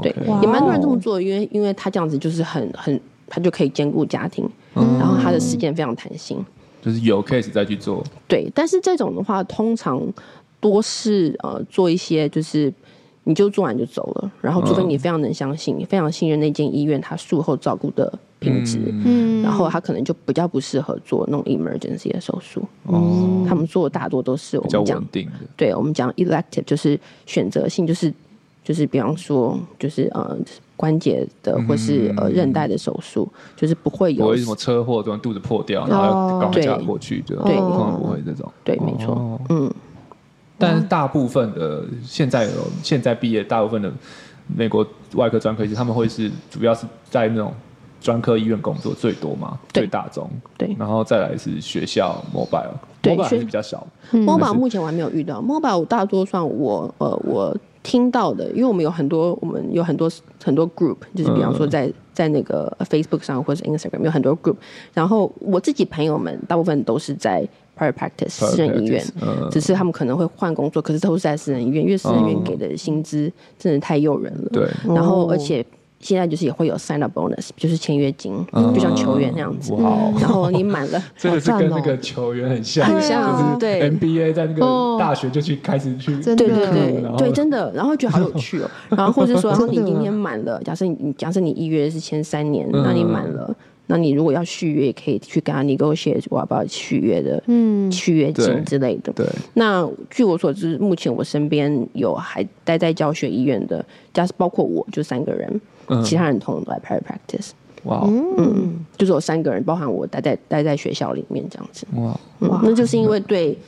[0.02, 0.12] 对。
[0.42, 6.44] 也蛮多人这么做，因为因为他这样子就是很很，他就可以兼顾家庭，然后他的时间非常弹性。
[6.82, 10.02] 就是有 case 再去做，对，但是这种的话，通常
[10.58, 12.72] 多是呃做一些，就是
[13.22, 28.12] 你就做完就走了，然后除非你非常能相信，你非常信任那间医院，他术后照顾的品质，嗯，然后他可能就比较不适合做那种 emergency 的手术，哦，他们做的大多都是我们讲，比较稳定的，对，我们讲 elective 就是选择性，就是
[28.64, 30.36] 就是比方说就是呃。
[30.82, 38.52] 关节的或是呃韧带的手术，就是不会有什么车祸，突然肚子破掉，然后要高架过去，对，可能不会这种。
[38.64, 39.40] 对，没错。
[39.48, 39.72] 嗯，
[40.58, 42.50] 但是大部分的现在有
[42.82, 43.92] 现在毕业，大部分的
[44.56, 47.54] 美国外科专科医师，他们会是主要是在那种
[48.00, 50.28] 专科医院工作最多嘛，最大宗。
[50.58, 53.86] 对，然后再来是学校 mobile，mobile 还是比较少。
[54.10, 57.56] mobile 目前我还没有遇到，mobile 大多算我呃我。
[57.82, 60.10] 听到的，因为我们有很多，我们有很多
[60.42, 64.56] 很多 group，就是比方说在在那个 Facebook 上或者 Instagram 有很多 group，
[64.92, 67.46] 然后我自己朋友们大部分都是在
[67.78, 69.04] private practice 私人医院，
[69.50, 75.64] 只是他们可能会换工作，可是都是在私人医院，因为私人医院给的薪资真的太诱人了，对，然后而且。
[76.02, 79.72] 现在就是也会有 sign up bonus，就是签约金，就像球员那样子。
[80.20, 83.56] 然后你满了， 这个是跟那个球员很像，很像。
[83.58, 87.72] 对，NBA 在那个大学就去开始去，对对对对，真的。
[87.72, 88.68] 然后觉得好有趣哦。
[88.90, 93.54] 然后或者说， 然后你今天满了，假设你假设你一约是签三年，那你满了，
[93.86, 99.12] 那你如果要续约，也可以去跟他 negotiate 我要不要续约的，嗯，续约金之类的。
[99.12, 99.24] 对。
[99.54, 105.60] 那据我所知，目前我身边有还待在教学医院的，假设包括我就三个人。
[106.04, 107.50] 其他人通通都在 private practice，
[107.84, 111.86] 哇，嗯，就是有三个人，包含我待在待在学校里面这样子。
[111.96, 113.58] 哇，嗯，那就是因为对，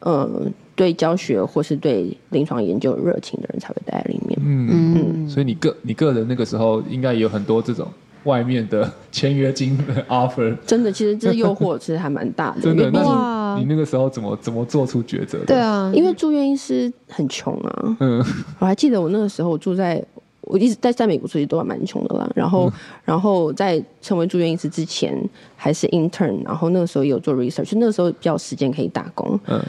[0.00, 0.28] 呃，
[0.74, 4.38] 对教学或是对临床研究有热情的人才会待在里面。
[4.42, 7.86] 嗯嗯，所以你个你个人那个时候应该也有很多这种
[8.24, 10.56] 外面的签约金的 offer。
[10.66, 12.72] 真的，其实这诱惑其实还蛮大的。
[12.72, 15.46] 那你你那个时候怎么怎么做出抉择的？
[15.46, 17.96] 对啊，因为住院医师很穷啊。
[18.00, 18.24] 嗯，
[18.60, 20.02] 我还记得我那个时候我住在。
[20.48, 22.28] 我一直在在美国，其实都还蛮穷的啦。
[22.34, 22.72] 然后，嗯、
[23.04, 25.16] 然后在成为住院医师之前，
[25.54, 29.38] 还是 intern，然后那个时候有做 research，就那个时候比较时间可以打工。
[29.46, 29.62] 嗯，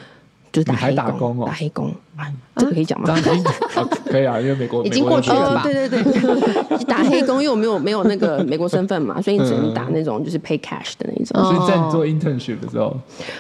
[0.51, 1.93] 就是打黑工，打工哦，打黑工。
[2.55, 3.08] 这个可以讲吗？
[4.10, 5.62] 可以啊，因为美国已经过去了吧？
[5.63, 11.43] 对对对， 打黑工，因为我没有没有那个美国身份嘛，所以你只能打那种就是 pay cash 的那种。
[11.43, 12.95] 所以在你做 internship 的时候，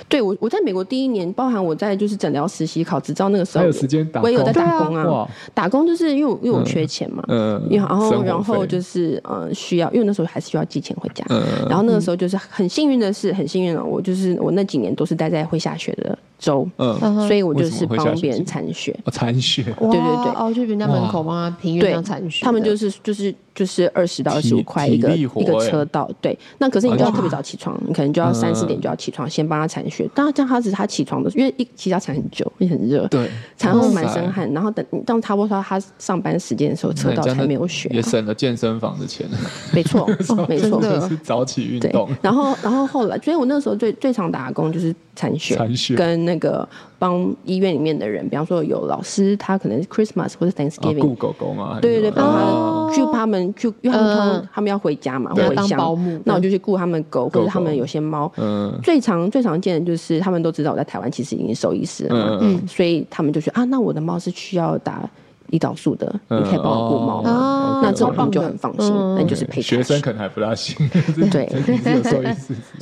[0.07, 5.27] 对我我在美国第一年，包含我在就是诊疗实习考执照那个时候，还有时间打，我也有在打工啊。
[5.53, 11.25] 打工就是因为因为我缺钱嘛，嗯，然后然后就是呃需要，因为那时候还是需要寄钱回家。
[11.67, 18.95] 然后那个时候就是很幸运的是，很幸运的我就是我那几年都是待在会下雪的州，嗯，所以我就是帮别人铲雪。
[19.11, 26.37] 铲雪，对对对，哦，就人家门口帮他平原上残雪，他们就是就是就是二十到二十五块一个一个车道，对。
[26.59, 30.09] 那可是你就要特别早起床，你可能就要三四点就要起床，先帮他铲雪。
[30.15, 39.27] 当然这样他只是他起床的，因为一其实要铲很久，也很热，对，铲后满身汗，然后等当差不多他上班时间的时候，车道才没有雪，也省了健身房的钱。
[39.75, 40.07] 没错，
[40.47, 42.09] 没错，是早起运动。
[42.21, 46.67] 然后然后后来，所以我那时候最最常打工就是铲雪，雪跟那个
[46.97, 58.31] 帮医院里面的人，比方说有老师，他可能是 Christmas 或者 Thanksgiving，顾狗狗嘛，对对对，帮他去他们去，因为他们他们要回家嘛，回乡，那我就去雇他们狗，或者他们有些猫。
[58.37, 58.77] 嗯。
[58.83, 65.09] 最常最常见的就是他们都知道我在台湾其实已经兽医师了嘛，所以他们就说啊，那我的猫是需要打
[65.51, 67.21] 胰岛素的，你可以帮我顾猫。
[67.21, 67.81] 吗？
[67.83, 70.75] 那这种他们就很放心，那就是陪学生可能还不大行，
[71.31, 71.47] 对，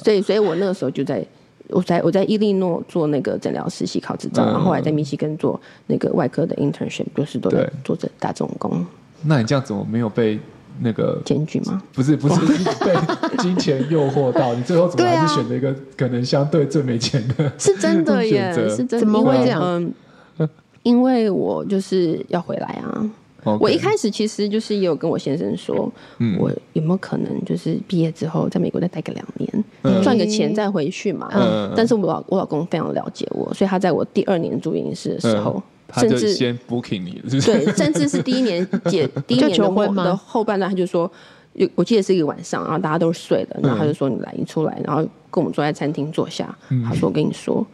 [0.04, 1.26] 所以所以我那个时候就在。
[1.72, 8.86] 我在我在伊利诺做那个诊疗实习考执照，然后后来在密西根做那个外科的 internship，就是都在做着打这种工。
[9.22, 10.40] 那你这样怎么没有被
[10.82, 11.82] 那个检举吗？
[11.94, 12.36] 不是不是
[12.86, 12.94] 被
[13.40, 17.52] 金钱诱惑到，你最后怎么还是选择一个可能相对最没钱的？
[17.58, 19.00] 是真的耶，是真的。
[19.00, 19.94] 怎么会这样？
[20.38, 20.50] 嗯，
[20.84, 23.10] 因为我就是要回来啊。
[23.44, 23.58] Okay.
[23.62, 31.30] 我一开始其实就是也有跟我先生说，嗯、我有没有可能就是毕业之后在美国再待个两年，赚、嗯、个钱再回去嘛？
[31.34, 35.62] 嗯、但是我老我老公非常了解我，所以他在我第二年住院医师的时候，
[35.96, 41.12] 嗯、甚至先 booking 你了是不是，对，甚至是第一年结 第一年的后的后半段，他就说，
[41.54, 47.66] 有我记得是一个晚上，然后大家都睡了，然后他就说你来，你出来，然后跟我们坐在餐厅坐下，嗯、他说我跟你说。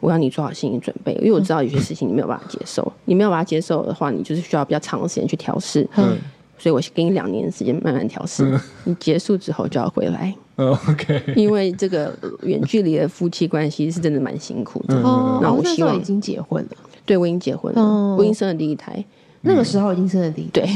[0.00, 5.84] 我要你做好心理准备，因为我知道有些事情你没有办法接受，你没有办法接受的话，你就是需要比较长的时间去调试。
[5.96, 6.16] 嗯，
[6.56, 10.32] 所以我给你两年时间慢慢调试，嗯、你结束之后就要回来。
[10.54, 14.94] OK，因为这个远距离的夫妻关系是真的蛮辛苦的。
[15.02, 16.76] 哦，那我希望已经结婚了，
[17.08, 19.02] 对，我已经结婚了，哦、我已经生了第一胎。
[19.42, 20.68] 那个时候已经生了第一对，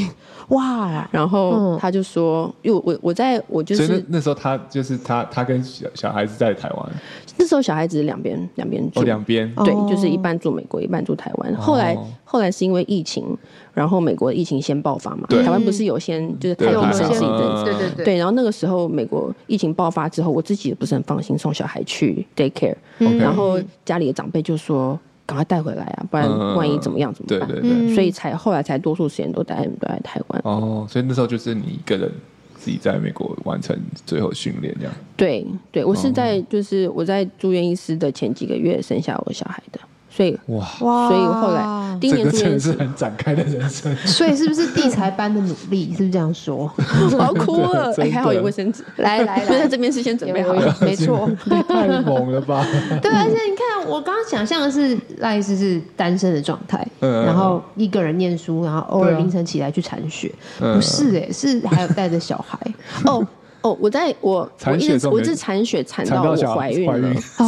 [0.47, 1.05] 哇！
[1.11, 6.89] 然后他就说，因为我我在我就是那那时候他就是他他跟小小孩子在台湾，
[7.37, 11.53] 那时候小孩子两边两边住两边对，就是一半住美国一半住台湾。
[11.57, 13.37] 后来后来是因为疫情，
[13.73, 18.17] 然后美国疫情先爆发嘛，台湾不是有先就是台湾先是一阵子，对对对对。
[18.17, 22.75] 然后那个时候美国疫情爆发之后，我自己也不是很放心送小孩去 daycare，
[23.19, 24.97] 然后家里的长辈就说。
[25.25, 27.47] 赶快带回来啊，不然万一怎么样怎么办？
[27.47, 30.41] 对对对，所以才后来才多数时间都待都在台湾。
[30.43, 32.11] 哦，所以那时候就是你一个人
[32.55, 34.93] 自己在美国完成最后训练这样。
[35.15, 39.79] 对对，我是在就是我在住院医师的前几个月生下我小孩的。
[40.15, 43.95] 所以哇哇，所以后来第一年真的是很展开的人生。
[44.05, 45.91] 所以是不是地才般的努力？
[45.93, 46.67] 是不是这样说？
[47.17, 48.83] 好哭了， 哎，还好有卫生纸。
[48.97, 51.27] 来来来，在这边是先准备好了，没错。
[51.67, 52.63] 太猛了吧？
[53.01, 60.31] 对，而且你看，我刚刚想象的是赖医师是单身的状态，然后一个人念书，然后偶尔凌晨起来去铲雪。
[60.59, 62.59] 不是哎，是还有带着小孩
[63.05, 63.25] 哦。
[63.63, 66.97] 哦，我在我我一直我一直铲雪铲到我怀孕了，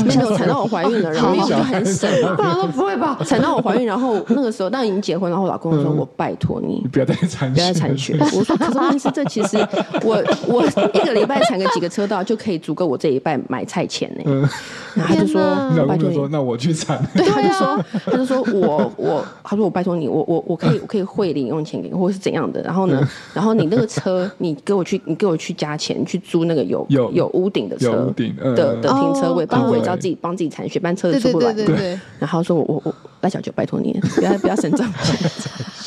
[0.05, 3.19] 没有铲到我怀孕了，然后就很省，不然说不会吧？
[3.25, 9.57] 铲到我怀孕，然后那个时候当然已经结婚，然后我老公说：“我拜托你，不要再铲，不要再铲雪。”我说：“可是问题是，这其实
[10.03, 14.47] 我我一个礼拜铲个几个车道就可以足够我这一拜买菜钱呢。”
[14.95, 15.41] 然后他就说
[15.85, 22.61] ：“拜托你，那我去铲。”对，他就说：“他就说我我他说我拜托你，我我我可以我可以汇零用钱给你，或者是怎样的。
[22.61, 28.13] 然后呢，然后你那个车，你给我去你给我去加钱。”去租那个有有有屋顶的车
[28.55, 31.53] 的的停车位，帮我也知道自己帮自己铲雪，不然车子出不来。
[31.53, 34.91] 对对对，然后说我我我赖小九，拜托你，不要不要省账。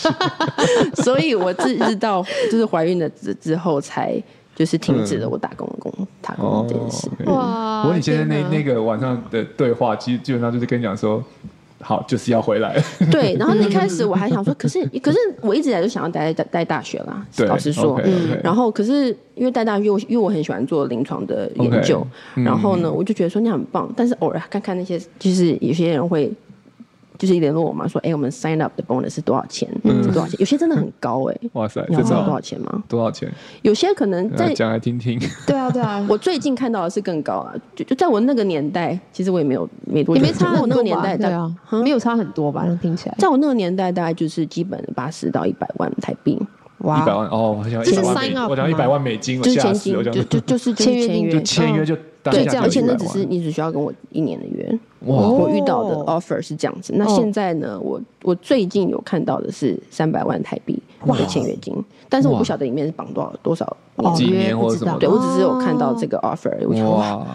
[1.03, 4.21] 所以我自知道就是怀孕了之之后才
[4.55, 7.09] 就是停止了我打工的工打工这件事。
[7.27, 7.83] 哇！
[7.83, 11.23] 不过你现在那那个晚上的对话，其实基本上就是跟你讲说。
[11.81, 12.77] 好，就是要回来。
[13.11, 17.27] 对，然后一开始我还想说， 可是可是我一直以来都想要待在待大学啦。
[17.47, 18.41] 老实说，okay, okay.
[18.43, 23.93] 然后可是因为待大学，因为因为我很喜欢做临床的研究，okay, 然后呢，嗯、我就觉得说你很棒。
[23.97, 26.33] 但是偶尔看看那些，就是有些人会。
[27.19, 29.69] 就是联络我嘛，说哎、欸，我们 sign up 的 bonus 是多少钱？
[29.83, 30.37] 嗯，是多少钱？
[30.39, 31.51] 有些真的很高哎、欸。
[31.55, 32.83] 哇塞，你知道多少钱吗？
[32.89, 33.29] 多少钱？
[33.63, 35.19] 有些可能在讲来听听。
[35.47, 36.05] 对啊，对啊。
[36.09, 40.61] 我最近看到的是更高啊，就就在我那个年代，其实我也没有没多久，也没差很多吧。
[40.63, 42.65] 我那个年代对啊，没有差很多吧？
[42.81, 46.39] 听起来，在我那个年代，大概就是基本八十到一百万台币。
[46.79, 51.85] 哇，一百万哦，好像一百万美，我讲一百万美金，就是签金，就就就是签约，就签约。
[51.85, 54.79] 就对这样，而且那只是你只需要跟我一年的约。
[55.01, 57.79] 我遇到的 offer 是这样子，那现在呢？
[57.81, 61.73] 我我最近有看到的是三百万台币的签约金，
[62.09, 63.77] 但是我不晓得里面是绑多少多少
[64.15, 66.53] 几年或者什么，对我只是有看到这个 offer。
[66.85, 67.27] 哇。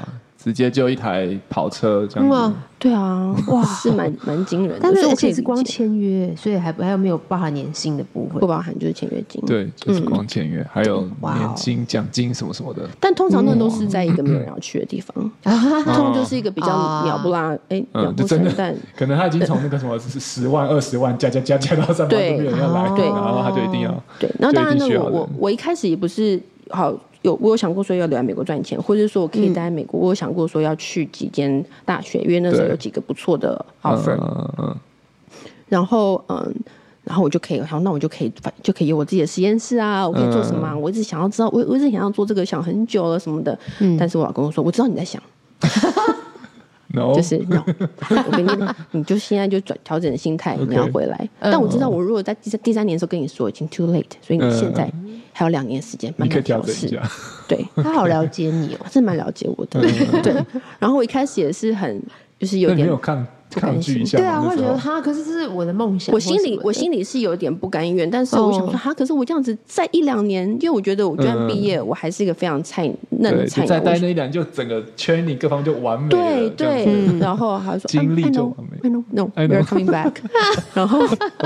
[0.44, 4.80] 直接就一台跑车这样子，嗯、对啊， 哇，是蛮蛮惊人的。
[4.82, 8.40] 但是而且是光签约，所以还还有没有包含年薪的部分？
[8.42, 9.42] 不包含，就是签约金。
[9.46, 12.82] 对，就是光签约，嗯、还有年金、奖金什么什么的。
[13.00, 18.76] 但通常那都是在一个没有人要去的地方， 通常就是一个比较鸟不拉，哎，鸟不生蛋。
[18.98, 24.04] 可能他已经从那个什么十万、二十万加加加加到三百万都没有人要来，对，然后他就一定要。
[24.20, 26.38] 对，然后当然呢，我我我一开始也不是
[26.70, 26.94] 好。
[27.24, 29.98] 有，我有想过说要留在美国赚钱，或者是说我可以待在美国。
[29.98, 34.18] 嗯、我有想过说要去几间大学，因为那时候有几个不错的 offer。
[34.20, 34.76] 嗯嗯。
[35.70, 36.54] 然后嗯，
[37.06, 40.74] 然后我就可以，好，那我就可以，就可以有我自己的实验室啊，我可以做什么、啊？
[40.76, 43.58] 嗯、我一直想要知道，我我一直想要做这个，想很久了什么的。
[43.80, 43.96] 嗯。
[43.98, 45.24] 但是我老公说，我知道你在想。
[46.96, 47.12] No?
[47.18, 47.64] 就是 no，
[48.28, 51.28] 我跟你，你就现在就转调整心态，你要回来。
[51.40, 54.88] 但我知道，我如果在第三第三年的时候跟你说，已经 too late，所以你现在
[55.34, 56.88] 还有两年时间慢慢调适。
[57.48, 59.82] 对， 他好了解你哦，是蛮了解我的。
[60.22, 60.34] 对，
[60.80, 62.02] 然后我一开始也是很，
[62.40, 62.88] 就是有点。
[63.60, 66.14] 抗拒一下，对啊，会觉得哈，可是这是我的梦想。
[66.14, 73.68] 我心里我心里是有点不甘愿，但是我想说哈，可是我这样子在一两年，因为我觉得我就算毕业，我还是一个非常菜嫩的菜鸟。
[73.70, 76.10] 再待那一两，就整个圈里各方就完美。
[76.10, 78.90] 对对，然后还说经历就完美。
[79.12, 80.14] No，we're coming back。
[80.74, 81.02] 然后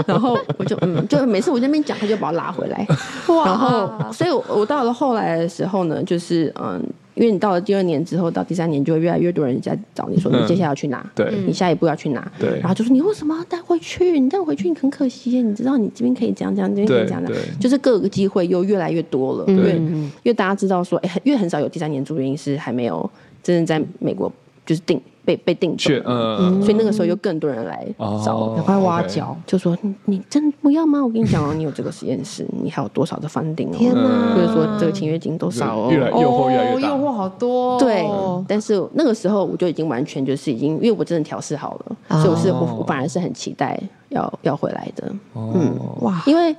[0.05, 2.87] 然后我就嗯，就每次我那边讲，他就把我拉回来。
[3.45, 6.81] 然后，所以我到了后来的时候呢，就是嗯。
[7.17, 11.05] 因为你到了第二年之后，到第三年就会越来越多人在找你说，你接下来要去哪？
[11.15, 12.31] 对，你下一步要去哪？
[12.39, 14.19] 对，然后就说你为什么要带回去？
[14.19, 19.45] 你带回去你很可惜，你知道你这边可以这样这样，这边可以这样的，就是各个机会又越来越多了。
[19.45, 23.09] 对，因为大家知道说，哎，因为很少有第三年住院医师还没有
[23.41, 24.31] 真正在美国
[24.65, 25.01] 就是定。
[25.27, 27.85] 被被定住，嗯，所以那个时候有更多人来
[28.23, 31.03] 找，赶快挖角，就说你你真不要吗？
[31.03, 33.73] 我跟你讲哦，你有这个实验室，你还有多少的 funding 哦？
[33.73, 34.33] 天哪！
[34.33, 35.89] 或者说这个签约金多少哦？
[35.91, 37.77] 越来诱惑越来越大，诱惑好多。
[37.77, 38.07] 对，
[38.47, 45.11] 但是那个时候我就已经完全就是已经，因为我真的调试好了，所以我是我我反而是很期待要要回来的。
[45.35, 46.55] 嗯，哇，因为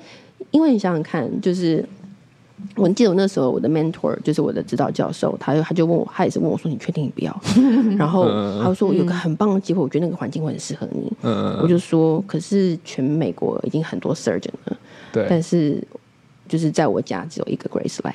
[0.50, 1.82] 因为你想想看，就是。
[2.76, 7.40] 我记得我那时候我的 mentor 就是我的指导教授，他就他就问我，他也是问我说：“你确定你不要？”
[7.98, 8.28] 然后
[8.60, 11.12] 他就说：“我有个很棒的机会，我觉得那个环境会很适合你。”
[11.62, 14.76] 我就说：“可是全美国已经很多 surgeon 了，
[15.12, 15.82] 对，但是
[16.48, 18.14] 就是在我家只有一个 Grace 来。”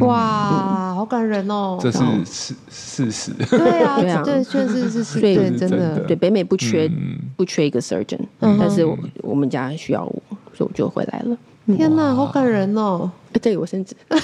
[0.00, 1.76] 哇，好感人哦！
[1.78, 3.30] 这是事事实。
[3.50, 6.90] 对啊，对啊，对，确实是是，对，真的，对，北美不缺
[7.36, 8.86] 不缺一个 surgeon，但是
[9.20, 10.22] 我们家需要我，
[10.54, 11.36] 所以我就回来了。
[11.66, 13.08] 天哪，好感人哦！
[13.40, 14.18] 对，我甚至 真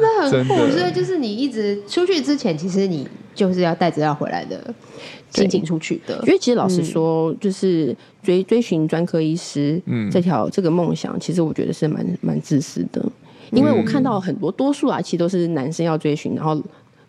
[0.00, 4.72] 的很酷，所以就是你一直出去之前，其实你就是要带着要回来的
[5.30, 6.16] 心情出去的。
[6.26, 13.04] 因为其实老实说，就是追追寻专科医师这条这个梦想，其实我觉得是蛮蛮自私的。
[13.50, 16.62] 因为我看到很多多数啊，其实都是男生要追寻，然后。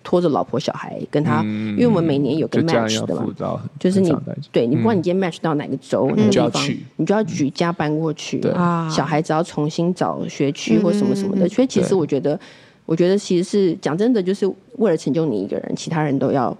[0.04, 4.12] 拖着老婆小孩跟他，因为我们每年有个 match 的嘛，就是你
[4.52, 8.42] 对你不管你今天 match 到哪个州哪个地方，你就要举家搬过去，
[8.90, 11.48] 小孩子要重新找学区或什么什么的。
[11.50, 12.40] 所以其实我觉得，
[12.86, 16.56] 我觉得其实是讲真的，就是为了成就你一个人，其他人都要，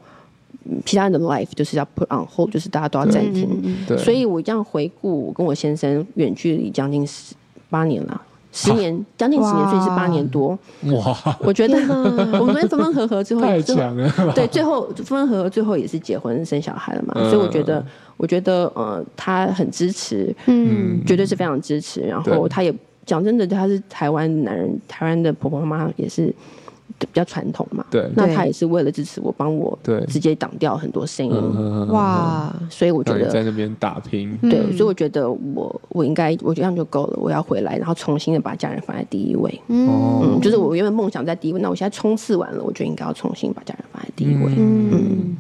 [0.86, 3.76] 其他人的 life 就是要 put on hold，就是大家都要暂停。
[3.98, 7.34] 所以我这样回顾，我跟我先生远距离将近十
[7.70, 8.22] 八年了。
[8.52, 10.58] 十年，将近十年，所以是八年多。
[10.94, 11.38] 哇！
[11.42, 11.78] 我觉得
[12.40, 14.12] 我们分分合合之后，太强了。
[14.34, 17.14] 对，最后分分合合，最后也是结婚生小孩了嘛。
[17.30, 17.86] 所以我觉得，
[18.18, 22.02] 我觉得呃，他很支持，嗯，绝对是非常支持。
[22.02, 22.74] 然后他也
[23.06, 26.34] 讲真的，他是台湾男人，台湾的婆婆妈妈也是比
[27.20, 27.86] 较传统嘛。
[27.92, 30.00] 对，那他也是为了支持我，帮我对。
[30.06, 31.88] 直接挡掉很多声音。
[31.90, 39.62] 哇，所以我觉得在那边打拼，对，所以我觉得我我应该我觉得这样就够了，我要回来，然后重新的把家人放在第一位。
[39.68, 44.52] 嗯，就是我原本梦想在第一位，那我现在冲刺完了，我就应该要重新把家人放在第一位。
[44.58, 45.38] 嗯，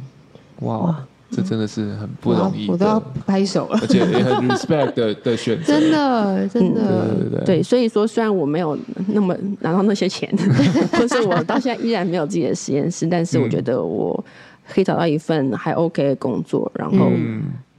[0.62, 1.04] 哇。
[1.32, 8.78] 这真的是很不容易，我都要拍手了，而且也很 respect 的的选择，真的真的，对对对，对，所以说虽然我没有
[9.08, 10.28] 那么拿到那些钱，
[10.92, 14.26] 或是我到现在依然没有自己的实验室，但是我觉得我
[14.68, 17.12] 可以找到一份还 OK 的工作，然后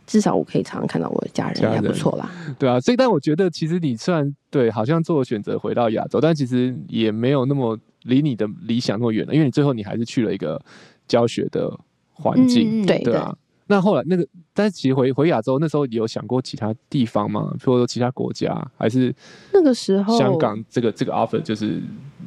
[0.07, 2.31] 至少我可以常常看到我的家人，也不错啦。
[2.57, 10.61] 对啊，所以但我觉得其实你虽然对好像做了选择回到亚洲，但其实也没有那么离你的理想那么远了，因为你最后你还是去了一个
[11.09, 11.77] 教学的。
[12.21, 13.35] 环境、嗯、对对啊，
[13.67, 17.51] 那后来那个，但是其实回回亚洲那时候有想过其他地方吗？
[17.55, 19.15] 比如说其他国家，还是
[19.53, 21.81] 那个时候香港这个这个 offer 就是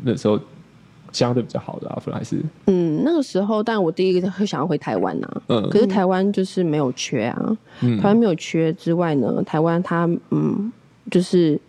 [0.04, 0.39] 那时候
[1.12, 2.41] 相对比较好的 offer 还是？
[2.68, 10.72] 嗯那个时候，但我第一个会想要回台湾啊，嗯，可是台湾就是没有缺啊，嗯、台湾没有缺之外呢，台湾它嗯
[11.12, 11.60] 就是。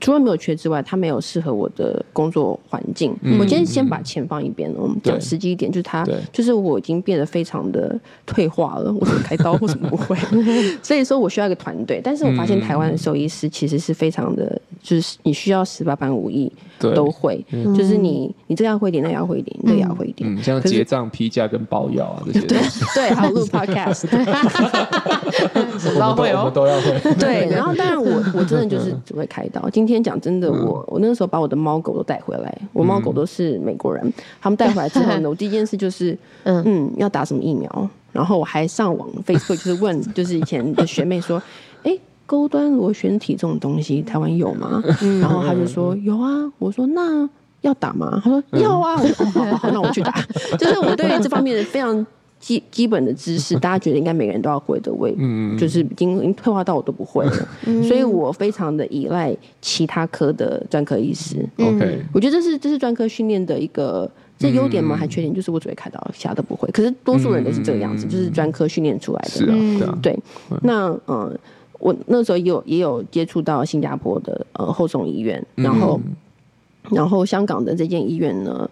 [0.00, 3.14] 除了没有缺之外，他没有适合我的工作环境。
[3.22, 8.92] 嗯、我今天先把钱放一边，我们讲实际一点，就是他，就是我已经变得非常的退化了。
[8.92, 10.16] 我怎么开刀或什么不会，
[10.82, 12.00] 所以说我需要一个团队。
[12.02, 17.44] 但是我发现台湾的兽医师其实是非常的，就是你需要十八般武艺都会，
[17.76, 22.46] 就是你你这样会一点，那样会一点，那样会一点，像结账、批价跟包药啊这些。
[22.46, 22.58] 对
[22.94, 24.06] 对，还有录 podcast，
[25.78, 27.14] 什么都会哦，都要会。
[27.14, 29.68] 对，然后当然我我真的就是只会开刀。
[29.70, 36.62] 今天讲真的，我我那个时候把我的猫狗都带回来，我猫狗都是美国人，他们带回来之后呢， 我第一件事就是，嗯。
[36.66, 41.42] 嗯，要打什么疫苗，然后我还上网 Facebook 就是问， 就是以前的学妹说，
[41.82, 44.82] 哎，高端螺旋体这种东西台湾有吗？
[45.20, 47.28] 然后他就说有啊，我说那
[47.60, 48.20] 要打吗？
[48.24, 50.12] 他说要啊，我说哦好好好，那我去打，
[50.58, 52.06] 就是我对于这方面非常。
[52.44, 55.08] 基基本的知识， 大家觉得应该每个人都要会的，我
[55.58, 57.48] 就是已经已经退化到我都不会了，
[57.82, 61.36] 所以我非常的依赖其他科的专科医师。
[61.56, 64.94] OK，我觉得这是这是专科训练的一个这优点吗？
[64.94, 65.32] 还缺点？
[65.32, 66.68] 就是我只会开刀，其他都不会。
[66.70, 69.30] 可是多数人都是这个样子，就是专科训练出来的。
[69.30, 70.14] 是啊，对。
[70.60, 71.34] 那嗯，
[71.78, 75.98] 我那时候也有也有接触到新加坡的呃后送医院，然后
[76.90, 78.68] 然后香港的这间医院呢，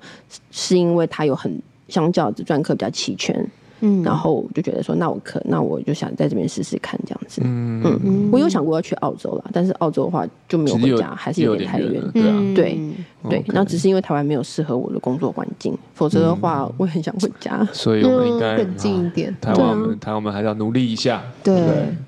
[0.50, 1.58] 是因为它有很
[1.88, 3.48] 相较之专科比较齐全。
[3.82, 7.42] 嗯，然后我就觉得说，那我可，那我就想在这边试试看这样子。
[7.44, 7.82] 嗯。
[8.04, 12.02] 嗯，我有想过要去澳洲啦，但是澳洲的话就没有回家，还是有点太远。
[12.12, 12.80] 对啊，对
[13.28, 17.66] 对，那只是因为台湾没有适合我的工作环境，否则的话我也很想回家。
[17.72, 19.36] 所以我们应该更近一点。
[19.40, 21.54] 台湾，我们台湾我们还是要努力一下，对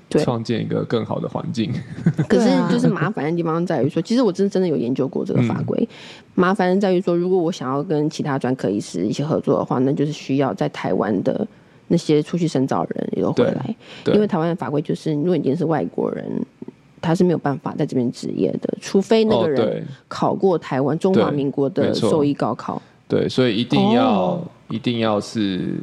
[0.09, 1.71] 对，创建一个更好的环境。
[2.27, 5.87] 可是就是麻烦的地方在于说，其实我真真的有研究过这个法规，
[6.33, 11.45] 麻烦在于说，如果我想要跟其他专科医师一起合作的话，那就是需要在台湾的。
[11.87, 13.75] 那些出去深造的人也都回来，
[14.07, 16.25] 因为台湾的法规就是，如果你是外国人，
[17.01, 22.81] 他是没有办法在这边执业的，除非那个人考过台湾中华民国的兽医高考。
[23.07, 25.73] 对，所以一定要一定要是。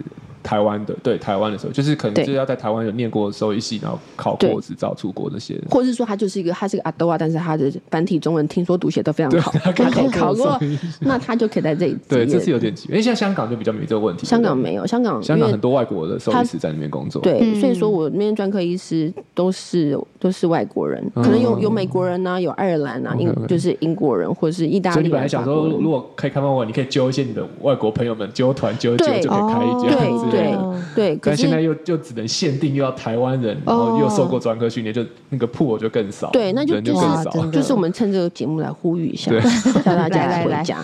[0.43, 10.59] 台湾的对台湾的时候，就是可能就是要在台湾有念过兽医系，然后考过执照出国这些，或者是说他就是一个他是个阿斗啊，但是他的繁体中文听说读写都非常好，他可以考过，
[11.01, 11.97] 那他就可以在这里。
[12.09, 14.27] 对，这是有点奇怪，因为现在香港就比较没这个问题。
[14.27, 17.23] 香港没有，香港香港很多外国的兽医师在那边工作。
[17.23, 24.95] 对，所以说我那边专科医师都是都是外国人，可能有有美国人呐，有爱尔兰啊，英就是英国人或者是意大利。
[24.95, 30.32] 所以你本来想说，如果可以开放我，你可以揪一些你的外国朋友们揪团揪一揪，就可以开一家。
[30.32, 30.57] 对对
[30.95, 31.19] 对。
[31.23, 36.31] 但现在又就只能限定又要台湾人，然后又受过专科训练，就那个铺就更少。
[36.31, 37.31] 对，那就就更少。
[37.51, 39.31] 就是我们趁这个节目来呼吁一下，
[39.85, 40.79] 叫大家来回家。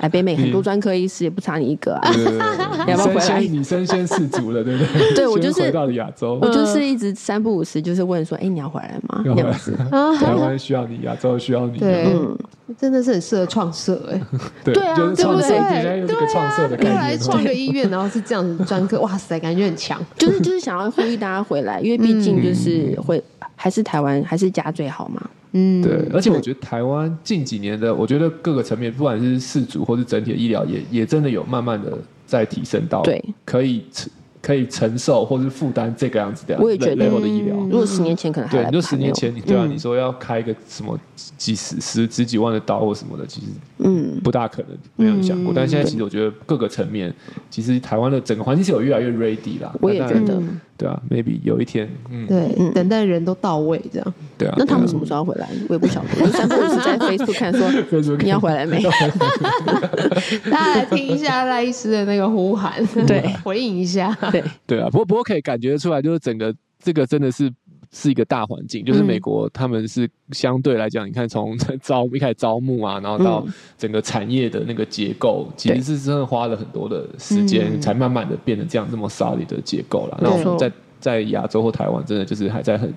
[0.00, 2.10] 来 北美很多专科医师也不差你一个啊。
[2.86, 3.40] 要不要回来？
[3.40, 5.14] 你身先士卒了，对不对？
[5.14, 9.22] 对，我就是回到了亚洲，我就是一直三不五时就是问说，哎，你要回来吗？
[9.24, 9.72] 这样子。
[10.18, 11.78] 台湾需要你，亚洲需要你。
[11.78, 12.06] 对，
[12.78, 14.20] 真的是很适合创设哎。
[14.64, 15.48] 对啊，对不对？
[16.06, 20.04] 对啊，过来创个医院，然后是这样子专科，哇塞，感觉很强。
[20.16, 23.22] 就是就是想要呼吁大家回来，因为毕竟就是会
[23.54, 25.30] 还是台湾还是家最好嘛。
[25.52, 26.08] 嗯，对。
[26.12, 33.84] 而且我觉得台湾近几年的，我觉得各个层面，不管是饲主或是整体的医疗，也也真的有慢慢的在提升到对可以。
[34.40, 37.08] 可以承受或是负担这个样子的，我也觉得。
[37.20, 37.56] 的医疗。
[37.56, 40.98] 如果十年前可能还对，就十年前你对啊，你说要开一个什么
[41.36, 43.46] 几十十十几万的刀或什么的，其实
[43.78, 44.20] 嗯。
[44.22, 45.52] 不大可能，没有想过。
[45.54, 47.12] 但现在其实我觉得各个层面，
[47.50, 49.74] 其实台湾的整个环境是有越来越 ready 啦。
[49.80, 50.40] 我也觉得，
[50.78, 54.14] 对啊，maybe 有一天，嗯，对，等待人都到位这样。
[54.38, 54.54] 对啊。
[54.56, 55.48] 那他们什么时候要回来？
[55.68, 56.08] 我也不晓得。
[56.20, 57.68] 我三不五时在 Facebook 看说
[58.22, 58.80] 你要回来没？
[60.48, 62.74] 大家来听一下赖医师的那个呼喊，
[63.06, 64.16] 对， 回应一下。
[64.30, 67.52] 对对啊，不过不过可以感觉出来，就是整个这个真的是。
[67.90, 73.46] 是一个大环境，就是美国他们是相对来讲，你看从 招一开始招募啊，然后到
[73.78, 80.18] 整个产业的那个结构，其实是真的花了很多的时间，才慢慢的变得这样这么 solid 的结构了。
[80.20, 80.70] 那我们在
[81.00, 82.92] 在亚洲或台湾，真的就是还在很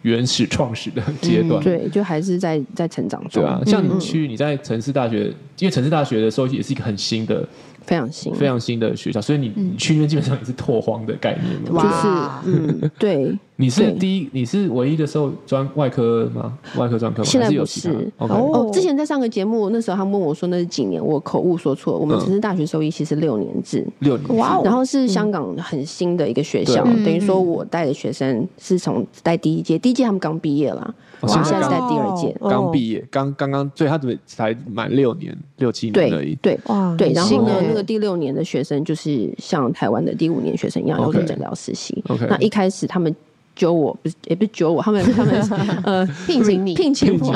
[0.00, 3.42] 原始创始的阶段，对，就还是在在成长中。
[3.42, 5.26] 对啊，像你去你在城市大学，
[5.58, 7.46] 因为城市大学的时候也是一个很新的。
[7.84, 13.36] 非常新，非常新的学校，所以你你去那边基本上也是拓荒的概念嘛，就是嗯，对。
[13.62, 16.52] 你是第一，你是唯一的时候专外科吗？
[16.76, 17.24] 外科专科吗？
[17.24, 18.12] 现在不是。
[18.18, 21.96] 哦，之前在上个节目那时候，他问我说那是几年，我口误说错。
[21.96, 24.36] 我们城市大学兽医系是六年制，六年。
[24.36, 30.92] 哇，然后是香港很新的一个学校，等于说我带的学生是从带第一届，第一届他们刚毕业了，
[31.28, 36.34] 现在是在第二届，刚毕业，刚刚刚，所以他怎么才满六年，六七年而已。
[36.42, 37.52] 对，哇，对，然后呢？
[37.68, 42.02] 那个第六年的学生就是像台湾的第五年学生一样，要做诊疗实习。
[42.28, 43.14] 那一开始他们
[43.54, 45.40] 揪我，不是也不是揪我，他们 他们
[45.84, 47.34] 呃聘请你聘请我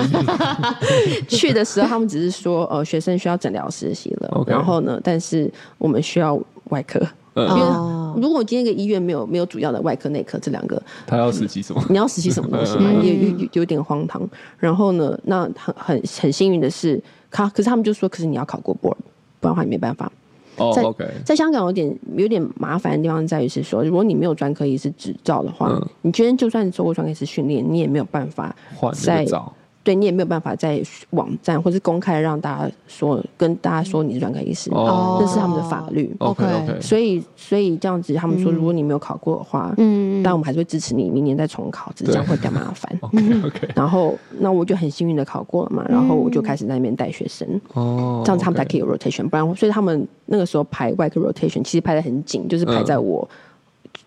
[1.29, 6.41] 去的时候，他们只是说呃学生需要诊疗实习了，然后呢，但是我们需要
[6.71, 6.99] 外科，
[7.35, 11.85] 因为如果今天一个医院没有没有主要的外科内科这两个，他要实习什么？
[11.91, 12.91] 你要实习什么东西嘛？
[13.03, 14.27] 也有有点荒唐。
[14.59, 18.97] 然后呢，那很很很幸运的是，他可是他们就说，可是你要考过 board，
[19.41, 20.11] 不然的话你没办法。
[20.75, 20.83] 在
[21.25, 28.55] 在香港有点有点麻烦的地方在于是说，如果你没有专科医师执照的话，你今天就算你做过专科医师训练，你也没有办法
[28.93, 29.27] 在。
[29.87, 36.13] 对，你也没有办法在网站或是公开让大家说，跟大家说你是专科医师，哦这是他们的法律。
[36.19, 36.81] OK OK。
[36.81, 42.99] 所以所以这样子，他们说如果你没有考过的话，嗯，但我们还是会支持你明年再重考，只是这样会比较麻烦。
[43.01, 43.69] OK OK。
[43.77, 47.49] 然后那我就很幸运的考过了嘛，然后我就开始在那边带学生。
[47.75, 48.23] 哦。
[48.25, 53.29] 这样子他们才可以有 rotation，不然所以他们那个时候排外科 rotation 其实排的很紧，就是排在我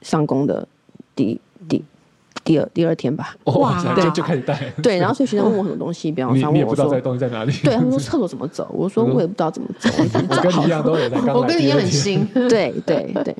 [0.01, 0.67] 上工的
[1.15, 1.39] 第
[2.43, 2.57] 第。
[2.57, 4.71] 二第二天吧，哇，对，就开始带。
[4.81, 7.51] 对，然后所以学生问我很多东西， 比方说，你也不知道这东西在哪里。
[7.63, 9.89] 对，他们说 厕所怎么走，我说我也不知道怎么走。
[10.29, 11.17] 我跟你一样， 都有在。
[11.33, 12.25] 我跟你一样很新。
[12.33, 13.35] 对对对。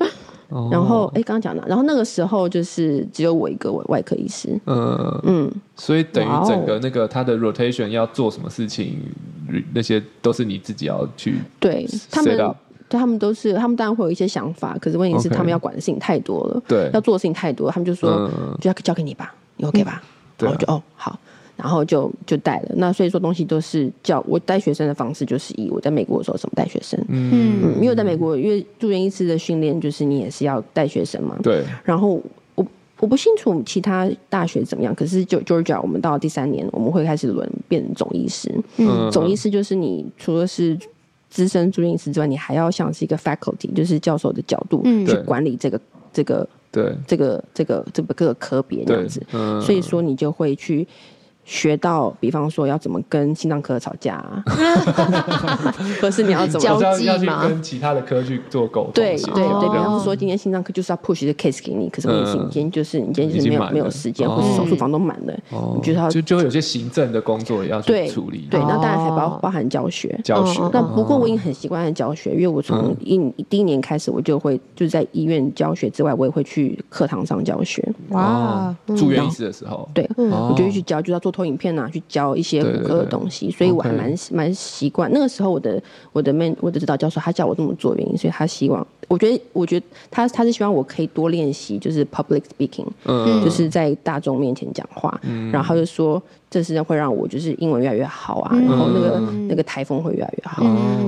[0.70, 4.58] 然后，哎，刚刚讲的，然后那个时候就是只有我一个外科医师。
[4.66, 5.52] 嗯嗯。
[5.76, 8.98] 所以等于整个那个他的 rotation 要做什么事情，
[9.72, 11.36] 那些都是你自己要去。
[11.58, 12.54] 对他们。
[12.90, 18.28] 对，他们都是，他们当然会有一些想法，可是问题是他们要管的事情太多了，对，要做的事情太多，他们就说，
[18.60, 20.02] 就要交给你吧，你 OK 吧？
[20.38, 21.16] 然后就哦好，
[21.56, 22.72] 然后就就带了。
[22.74, 31.62] 那所以说东西都是叫我带学生的方式，就是以我在美国的时候怎么带学生，嗯嗯，因为在美国，因为住院医师的训练就是你也是要带学生嘛，对。
[31.84, 32.20] 然后
[32.56, 32.66] 我
[32.98, 40.76] 我不清楚其他大学怎么样，可是就 Georgia，我们到第三年我们会开始轮变成总医师，嗯，总医师就是你除了是。
[41.30, 46.94] 资深租赁师之外，你还要像是一个 faculty，就是教授的角度去管理这个、嗯、这个对。
[47.06, 50.86] 这个这个这个各个科别这样子，嗯、所以说你就会去。
[51.50, 54.24] 学到，比方说要怎么跟心脏科吵架，
[56.00, 57.44] 或是你要怎么交际吗？
[57.48, 58.92] 跟其他的科去做沟通。
[58.94, 65.36] 对对对，比方说今天心脏科就是要 push 的 case 给你，可是问题是你今天就是你今天就是没有没有时间，或是手术房都满了，
[65.74, 68.46] 你觉得就就会有些行政的工作也要去处理。
[68.48, 70.16] 对，那当然还包包含教学。
[70.22, 70.60] 教学。
[70.72, 77.84] 那不过我已经很习惯在教学，因为我从一第一年开始，我就会就是在医院教学之外，我也会去课堂上教学。
[78.10, 81.39] 哇，住院医师的时候，对，我就会去教，就要做。
[81.40, 85.10] 投影片啊，去教一些骨科的东西，所以我还蛮蛮习惯。
[85.10, 85.82] 那个时候，我的
[86.12, 96.22] 我的 man 我的指导教授，他叫我这么做原因，所以他希望，我觉得我觉得他他是希望我可以多练习，就是 public speaking，嗯，就是在大众面前讲话，嗯，然后他就说。
[96.50, 100.64] 这是会让我就是英文越来越好啊，然后那个那个台风会越来越好。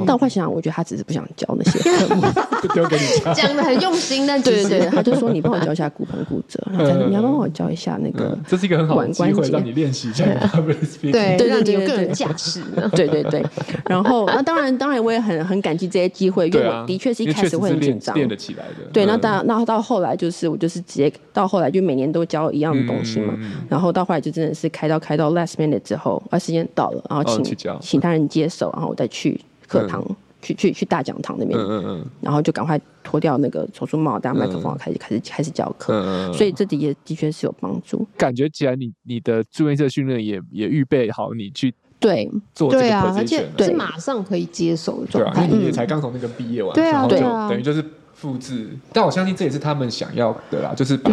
[0.06, 2.22] 但我会想想，我觉得他只是不想教那些科目
[3.34, 6.60] 讲的很用心，但对对对，他就说你帮我教一下骨盆骨折，
[7.08, 10.24] 你要帮我教一下那个，这是一个很好的机会让你练习一下。
[11.02, 12.62] 对对，让你有个人价值。
[12.92, 13.44] 对对对，
[13.88, 18.88] 然后那当然当然我也很很感激这些机会，因为我的确是一开始会很紧张，练得起来的。
[18.92, 23.34] 对，那当，那到后来就是我就是直接到后来就每年都教一样的东西嘛，
[23.68, 25.31] 然后到后来就真的是开刀开到。
[25.32, 30.04] Last minute 之后，啊，时间到了，然后请请他人接手，然后我再去课堂，
[30.40, 38.06] 去去去大讲堂那边，嗯嗯，然后就赶快脱掉那个手术帽，戴麦克风，开始开始开始教课，所以这的也的确是有帮助。
[38.16, 45.44] 感觉既然你你的住院医师训练也也预备好你去对做这个对啊，而且是马上可以接手的对啊，状态。
[45.46, 47.16] 因为你也才刚从那个毕业完，对啊然后就
[47.48, 48.68] 等于就是复制。
[48.92, 51.10] 但我相信这也是他们想要的啦，就是把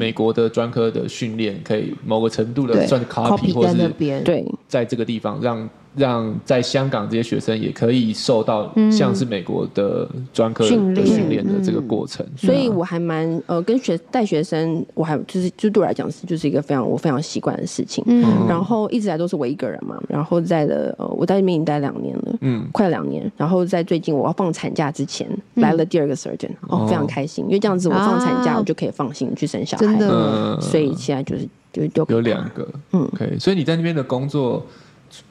[0.00, 3.88] 美国的专科的训练可以某个程度的算是 copy，或者是，
[4.24, 4.42] 对。
[4.66, 11.40] 在这个地方让让在香港这些学生也可以受到像是美国的专科的训练。
[11.40, 12.24] 的这个过程。
[12.36, 18.04] 所以我还蛮呃，跟学带学生，我还就是就对我来讲是就是一个非常我非常习惯的事情。
[18.06, 18.22] 嗯。
[18.48, 23.30] 然后一直来都是我一个人嘛，然后在了呃，我在那边已经待两年了，嗯，快两年。
[23.36, 28.58] 然后在最近我要放产假之前，来了第二个 surgeon，哦，非常开心，因为这样子我放产假啊。
[28.58, 29.86] 我就可以放心去生小孩。
[29.86, 30.08] 真的。
[30.10, 30.60] 嗯。
[30.60, 33.38] 所以现在就是就就有两个，嗯，OK。
[33.38, 34.64] 所以你在那边的工作，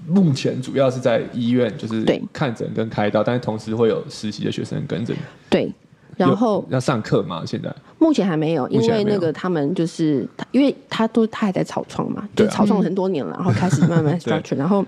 [0.07, 5.19] 目前主要是在医院，就是对看诊跟开刀，但是同时会有实习的学生跟着你。
[5.49, 5.73] 对。
[6.17, 7.43] 然后要上课吗？
[7.45, 14.85] 现在目前还没有，因为那个他们就是，他因为他都他还在草创嘛，就草创很多年了，然后开始慢慢 structure，然后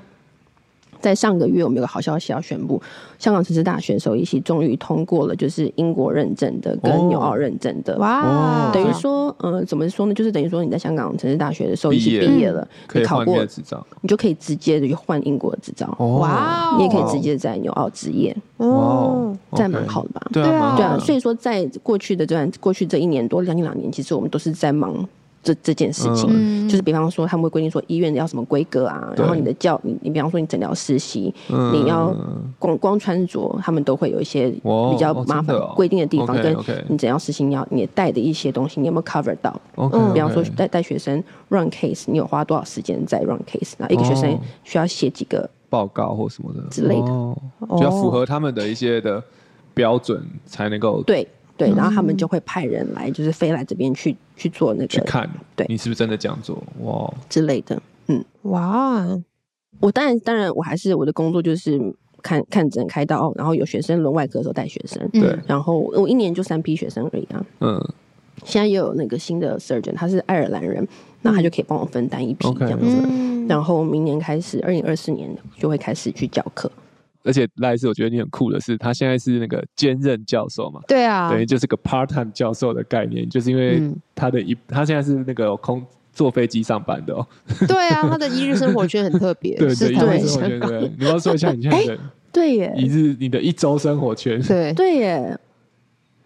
[1.02, 2.82] 在上个月我们有个好消息要宣布，
[3.20, 8.22] 香港城市大学手一系终于通过了，就是英国认证的跟哦纽澳认证的，哇。
[8.22, 10.14] 哦，等于说，呃，怎么说呢？
[10.14, 13.88] 就是等于说你在香港城市大学的兽医系毕业毕业了，你考过可以换面的，执照。
[14.02, 16.18] 你就可以直接的去换英国的执照，哦。
[16.18, 16.78] 哇哦。
[16.78, 18.68] 你也可以直接在纽澳执业，哦。
[18.68, 20.22] 哦，这样蛮好的吧？
[20.32, 25.08] 对啊，对啊，所以说在过去的这段过去这一年多将近两年，其实我们都是在忙
[25.44, 26.30] 这这件事情。
[26.32, 26.70] 嗯。
[26.70, 31.74] 就是比方说，他们会规定说医院要什么规格啊，然后你的教你你比方说你诊疗实习，嗯。
[31.74, 32.16] 你要
[32.58, 36.56] 光光穿着，他们都会有一些比较哦麻烦规定的地方跟
[36.88, 39.60] 你诊疗实习你要你带的一些东西，你有没有 cover 到？
[39.76, 43.74] 嗯比方说带带学生 run case，你有花多少时间在 run case？
[43.78, 46.62] 那一个学生哦需要写几个报告或什么的。
[46.70, 47.12] 之类的。
[47.12, 47.36] 哦，
[47.72, 49.24] 就要符合他们的一些的
[49.74, 51.28] 标准才能够对
[51.68, 56.62] 对，然后他们就会派人来，就是飞来这边去去做那个去看，对你是不是真的这样做？
[56.82, 57.82] 哇，之类的。
[58.08, 59.08] 嗯，哇，
[59.80, 61.80] 我当然当然我还是我的工作就是
[62.22, 67.46] 看看诊开刀，然后有学生轮外科的时候带学生，嗯对，然后我一年就三批学生而已啊。
[67.60, 67.94] 嗯
[68.44, 70.88] 现在也有那个新的 surgeon，他是爱尔兰人，
[71.22, 72.98] 那他就可以帮我分担一批这样子。
[73.08, 76.72] 嗯，然后明年开始，二零二四年就会开始去教课。
[77.24, 87.26] 而且赖斯，我觉得你很酷的是，他现在是那个兼任教授嘛，对啊等，于就是个 part time 教授的概念，就是因为嗯他的一他现在是那个空坐飞机上班的哦，
[87.68, 92.00] 对啊，他的一日生活圈很特别， 对对，是台湾一日生活，圈对，你要说一下你现在的
[92.32, 95.40] 对耶，一日你的一周生活圈，对，对耶，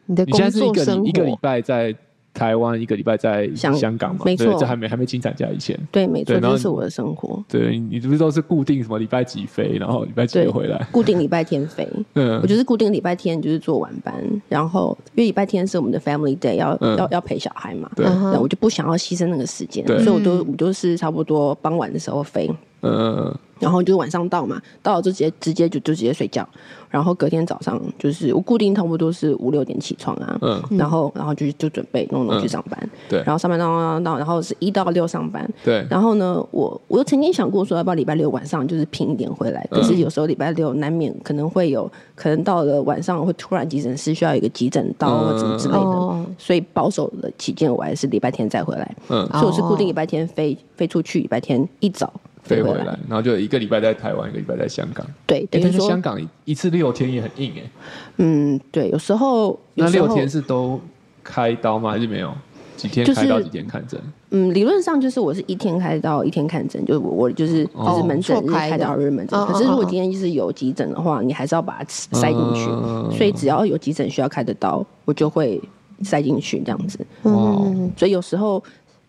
[0.05, 1.95] 你的你现在是一工作生个礼一个礼，拜在
[2.36, 4.45] 台湾，一个礼拜在香香港嘛，没错。
[4.45, 7.43] 对，这还没还没请产假以前，对，没错，这是我的生活。
[7.47, 10.86] 对你是不是都是固定什么礼拜几飞，然后礼拜几又回来？
[10.91, 12.39] 固定礼拜天飞， 嗯。
[12.41, 14.13] 我就是固定礼拜天就是做晚班，
[14.49, 16.97] 然后因为礼拜天是我们的 family day，要、嗯。
[16.97, 18.05] 要要陪小孩嘛，对。
[18.05, 22.49] 嗯哼那我就不想要牺牲那个时间，所以我都我都是差不多傍晚的时候飞，
[22.86, 23.36] 嗯。
[23.57, 26.45] 然后就晚上到嘛，到了就直接直接就就直接睡觉，
[26.89, 30.61] 然后隔天早上就是我固定差不多是五六点起床啊，嗯。
[30.77, 33.19] 然后然后就就准备弄弄去上班，对。
[33.19, 39.65] 然后上班到到到，然后是一到六上班，对，然后呢，我我又曾经想过说，要不要礼拜六晚上就是拼一点回来？
[39.71, 46.25] 可是有时候礼拜六难免可能会有，可能到了晚上会突然急诊室需要有一个急诊刀或什么之类的，哦。
[46.38, 48.95] 所以保守的起见，我还是礼拜天再回来。
[49.07, 49.25] 嗯。
[49.31, 55.05] 所以我是固定礼拜天飞飞出去，礼拜天一早回飞回来，然后就一个礼拜在台湾，一个礼拜在香港。
[55.25, 57.69] 对，欸等于说香，港一次六天也很硬哎，
[58.17, 60.79] 嗯，对，有时候有时候那六天是都
[61.23, 61.91] 开刀吗？
[61.91, 62.31] 还是没有？
[62.77, 63.97] 几天就是开刀几天看诊？
[64.31, 69.39] 嗯，理论上就是我是一天开刀，一天看诊，就是我我就是就是门诊日错开的开刀日门诊。
[69.39, 75.59] 嗯可是如果今天就是有急诊的话，你还是要把它塞进去，嗯所以只要有急诊需要开的刀，我就会
[76.01, 76.99] 塞进去这样子。
[77.23, 78.61] 嗯，所以有时候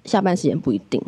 [0.05, 1.03] 下班时间不一定。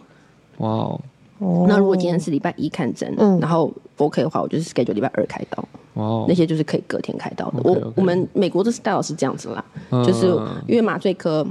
[0.56, 0.98] 哇
[1.38, 3.38] 那如果今天是礼拜一看诊，嗯。
[3.40, 5.64] 然后 OK 的话，我就是 schedule 礼拜二开刀，
[5.94, 6.26] 哦。
[6.28, 7.60] 那些就是可以隔天开刀的。
[7.64, 10.04] 我我们美国的 style 是这样子啦，嗯。
[10.04, 10.26] 就是
[10.66, 11.46] 因为麻醉科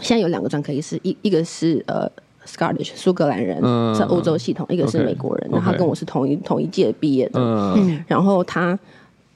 [0.00, 2.10] 现在有两个专科医师，一一个是呃
[2.46, 5.58] Scottish 苏格兰人，嗯是欧洲系统；一个是美国人，OK。
[5.58, 8.78] 那他跟我是同一同一届毕业的，嗯，然后他。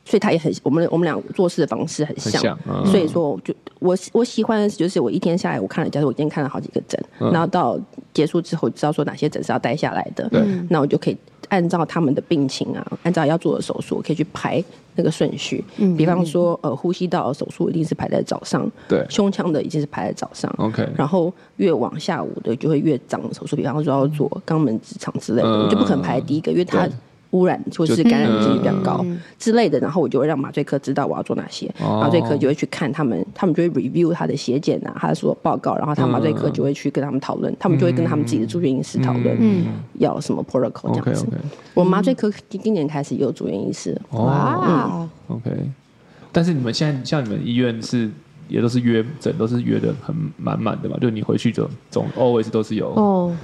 [0.09, 2.84] 所以他也很，我们我们俩做事的方式很很像，嗯。
[2.86, 7.30] 所以说就我我喜欢的，就是我一天下来，我看了，假如我今天看了好几个诊，嗯。
[7.30, 7.78] 然后到
[8.14, 10.42] 结束之后，知道说哪些诊是要待下来的，对。
[10.70, 11.16] 那我就可以
[11.50, 15.62] 按照他们的病情啊，按照要做的手术，我可以去排那个顺序。
[15.76, 15.94] 嗯。
[15.94, 19.04] 比方说，呃，呼吸道手术一定是排在早上，对。
[19.11, 20.50] 胸腔的一定是排在早上。
[20.56, 25.64] OK 然后越往下午的就会越脏的手术，比方说要做肛门直肠之类的，嗯。
[25.64, 26.92] 我就不可能排第一个，因为它对
[27.30, 29.20] 污染或是感染几率比较高嗯。
[29.38, 32.00] 之类的，然后我就会让麻醉科知道我要做哪些，哦。
[32.00, 39.66] 麻醉科就会去看他们，他们就会 review 他的血检啊，他的所有报告，然后他麻醉科就会去跟他们讨论，他们就会跟他们自己的住院医师讨论，嗯。
[39.94, 41.26] 要什么 protocol 这样子。
[41.74, 44.00] 我麻醉科今今年开始也有住院医师。
[44.12, 45.50] 哇，OK，
[46.30, 48.08] 但是你们现在像你们医院是
[48.48, 50.96] 也都是约诊都是约的很满满的嘛？
[51.00, 53.36] 就你回去就总 always 都是有、哦，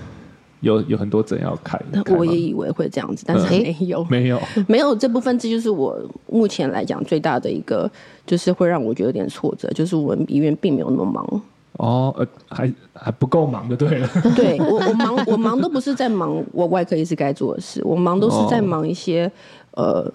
[0.65, 1.79] 有有很多诊要开。
[2.05, 4.05] 开我也以为会这样子，但是嗯没有。
[4.11, 5.97] 没有 没有这部分，这就是我
[6.29, 7.89] 目前来讲最大的一个，
[8.27, 11.43] 就是会让我觉得有点挫折，就是我们医院并没有那么忙。
[11.79, 14.09] 哦，呃，还还不够忙就对了。
[14.37, 19.31] 对我，我忙，我忙都不是在忙我外科医师该做的事，我忙都是在忙一些、
[19.73, 20.11] 呃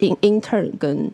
[0.00, 1.10] in intern 跟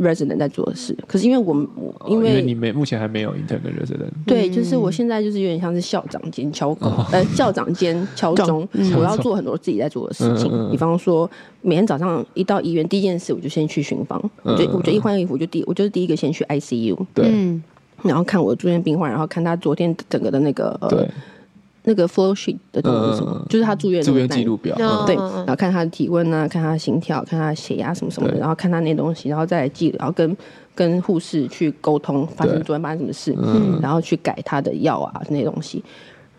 [0.00, 0.96] resident 在做的事。
[1.06, 4.10] 可是因为我因哦因为你没目前还没有 intern 跟 resident。
[4.26, 10.68] 对，就是我现在就是有点像是校长兼敲工，呃，校长兼敲钟， 我要做很多自己在做的事情嗯嗯。
[10.68, 10.70] 嗯。
[10.70, 11.30] 比方说，
[11.62, 17.62] 每天早上一到医院，第一件事我就先去巡房，我就我就一换衣服，我就第我就是第一个先去 ICU，对、嗯。
[18.02, 21.08] 然后看我住院病患，然后看他昨天整个的那个呃对，
[21.90, 24.76] 那个 flow sheet 的东西是什么就是他住院的住院记录表。
[24.78, 30.36] 嗯对，然后看他的体温啊，看他的心跳，看他的血压什么什么的，然后看他那些东西，然后再来记，然后跟
[30.72, 35.82] 跟护士去沟通，发生对昨天发生什么事，嗯然后去改他的药啊那些东西。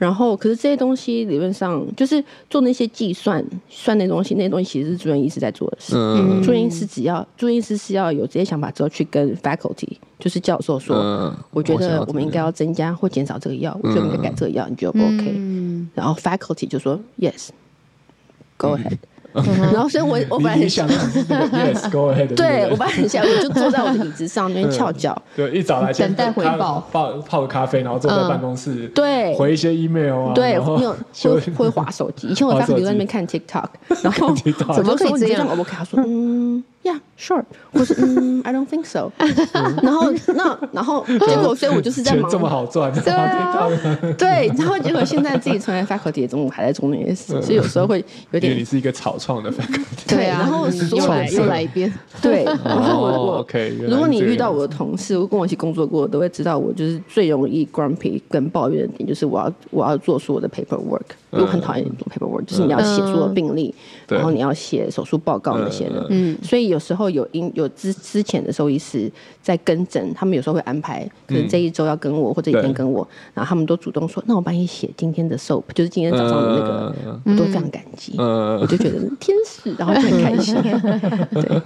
[0.02, 5.94] 然后，可是这些东西理论上就是做那些计算，算那东西，那些东西其实是住院医师在做的事。
[5.96, 18.98] 嗯住院医师只要住院医师是要有这些想法之后，去跟 faculty，就是教授说，嗯我觉得我们应该要增加或减少这个药，我觉得我们应该改这个药，你觉得不 OK？、嗯然后 faculty 就说 yes，go ahead。
[19.34, 26.88] 然后所以我我本来很想 yes go ahead 的对我本来很想，我就坐在我的椅子上那边翘脚，对，一早来先等待回咖报。
[26.92, 29.34] 泡泡个咖啡，然后坐在办公室，对。
[29.36, 32.28] 回一些 email 啊，对，然后没有 休会会滑手机。
[32.28, 33.66] 以前我在手 faculty 机在那边看 TikTok，
[34.04, 34.34] 然后
[34.76, 35.58] 怎么可以这样样？
[35.58, 39.12] 我跟他说，嗯，Yeah sure，我说嗯，I don't think so。
[39.82, 43.68] 然后那然后 结果，所以我就是在忙钱这么好赚，对啊。
[44.18, 61.02] 对，然后结果现在自己成为 faculty 中午还在做那些事，所以有时候会有点因为你是一个草创的 faculty，对啊，然后你又来又来一遍，对，然后我哦我 OK，如果你遇到我的同事，跟我一起工作过，都会知道我就是最容易 grumpy 跟抱怨的点，就是我要我要做所有的 paperwork，
[61.32, 63.76] 因为我很讨厌做 paperwork，就是你要写所有的病历，对
[64.18, 66.06] 然后你要写手术报告那些的。
[66.10, 76.96] 嗯所以有时候有因有之之前的兽医师在跟诊，他们有时候会安排，可能这一周要跟我，或者一天跟我，然后他们都主动说，那我帮你写今天的 soap，就是今天早上的那个，
[77.26, 80.56] 我都非常感激，我嗯，就觉得天使，然后就很开心。
[81.34, 81.62] 对。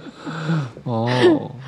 [0.84, 1.08] 哦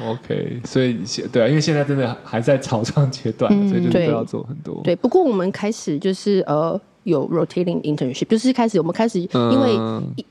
[0.06, 9.74] ，OK，所以现对啊，因为现在真的还在草创阶段，所以就是都要做很多，对，不过我们开始就是呃有 rotating internship，就是开始我们开始嗯因为、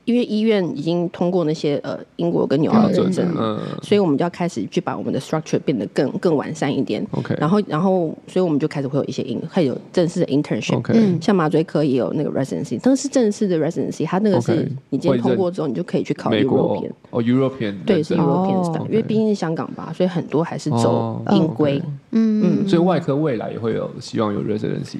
[0.04, 7.04] 因为医院已经通过那些呃英国跟纽澳的认证，嗯所以我们就要开始去把我们的 structure 变得更更完善一点。
[7.12, 10.76] OK 然后然后所以我们就开始会有一些 in 开始有正式的 internship。
[10.76, 16.90] OK，像麻醉科也有那个 residency，但是正式的 residency，它那个是你今天通过之后，你就可以去考美国 European。
[17.10, 21.82] 哦，European 对，是 European 因为毕竟是香港吧，所以很多还是走哦英规。
[22.12, 24.96] 嗯所以外科未来也会有希望有 residency，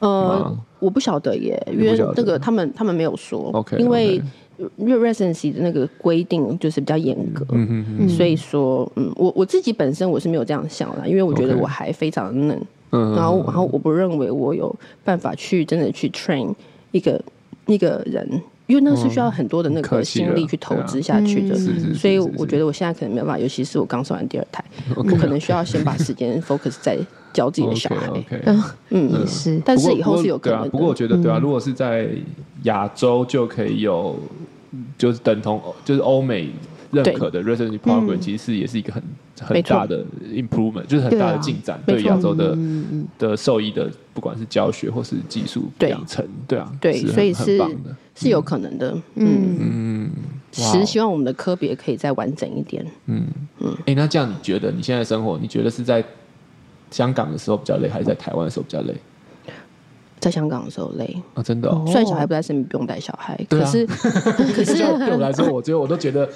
[0.00, 3.50] 呃，我不晓得耶，因为那个他们他们没有说。
[3.52, 4.20] OK，因为
[4.76, 12.60] 因为 residency 的那个规定就是比较严格，嗯所以说，嗯，我我自己本身我是没有这样想的，因为我觉得我还非常的嫩，
[12.92, 16.54] 嗯，然后然后我不认为我有办法去真的去 train
[16.92, 17.20] 一个
[17.66, 18.24] 一个人，
[18.66, 21.56] 因为那是需要很多的那个心力去投资下去的，
[21.94, 24.64] 所以我觉得我现在可能没有办法，尤其是我刚生完第二胎，
[24.94, 26.96] 我可能需要先把时间 focus 在
[27.34, 28.06] 教自己的小孩。
[28.06, 28.42] OK，
[28.90, 32.08] 嗯，也是，但是以后是有可能的。，不过我觉得对啊，如果是在
[32.62, 34.16] 亚洲就可以有，
[34.96, 36.48] 就是等同就是欧美
[36.90, 39.02] 认可的 residency program，其实也是一个很
[39.40, 42.56] 很大的 improvement，就是很大的进展，对亚洲的
[43.18, 45.90] 的受益的不管是教学或是技术对。
[45.90, 47.60] 养成，对啊，对，所以是
[48.14, 48.92] 是有可能的。
[49.16, 50.10] 嗯，嗯，嗯，
[50.58, 50.72] 哇。
[50.72, 52.86] 实希望我们的科别可以再完整一点。
[53.06, 53.26] 嗯。
[53.58, 56.02] 嗯，哎，那这样你觉得你现在生活，你觉得是在
[56.90, 58.94] 香港的时候比较累，还是在台湾的时候比较累
[60.20, 61.42] 在香港的时候累，啊？
[61.42, 61.84] 真的哦。
[61.86, 66.26] 虽然小孩不在身边，不用带小孩，啊可是可是就对我来说，我觉得我都觉得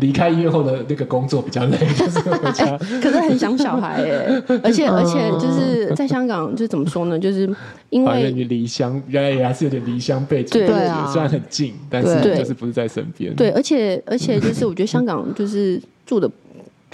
[0.00, 2.76] 离开医院后的那个工作比较累，就是回家。
[3.00, 7.16] 可是很想小孩哎， 而且而且就是在香港，就怎么说呢？
[7.16, 7.48] 就是
[7.90, 10.58] 因为你离乡，原来也还是有点离乡背景。
[10.58, 13.32] 对对啊虽然很近，但是就是不是在身边。
[13.36, 16.28] 对，而且而且就是我觉得香港就是住的，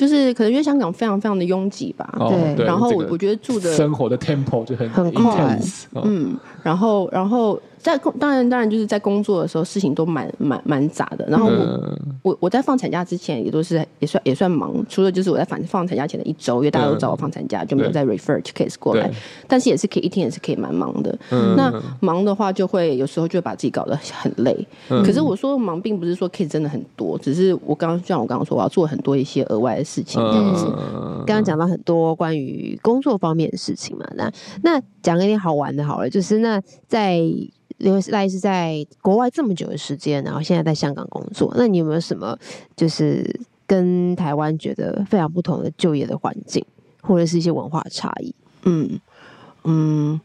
[0.03, 2.13] 就是可能因为香港非常非常的拥挤吧。
[2.19, 5.57] 哦，对对，然后我我觉得住的生活的 tempo 就很很快
[6.03, 11.27] 嗯，然后然后在工当然当然就是在工作的时候，事情都蛮蛮蛮杂的。
[11.29, 19.17] 然后我、嗯我我在放产假之前也都是也算也算忙，除了就是我在放放产假前的一周，因为大家都知道我放产假，就没有再 refer case 过来对。
[19.49, 21.19] 但是也是可以一天也是可以蛮忙的。
[21.31, 24.57] 嗯那忙的话就会有时候就会把自己搞得很累。
[24.89, 30.67] 嗯可是我说忙并不是说 case 真的很多，只是我刚刚就像我刚刚说，我要做很多一些额外的事情这样子。
[30.79, 34.31] 嗯，刚刚讲到很多关于工作方面的事情嘛，那
[34.63, 37.21] 那讲一点好玩的好了，就是那在
[37.83, 42.39] 刘赖是在国外这么久的时间，然后现在在香港工作，那你有没有什么
[42.77, 43.29] 就是
[43.67, 46.65] 跟台湾觉得非常不同的就业的环境，
[47.03, 48.33] 或者是一些文化差异？
[48.63, 49.01] 嗯
[49.65, 50.21] 嗯，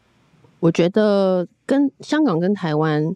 [0.60, 3.12] 我觉得跟香港跟台湾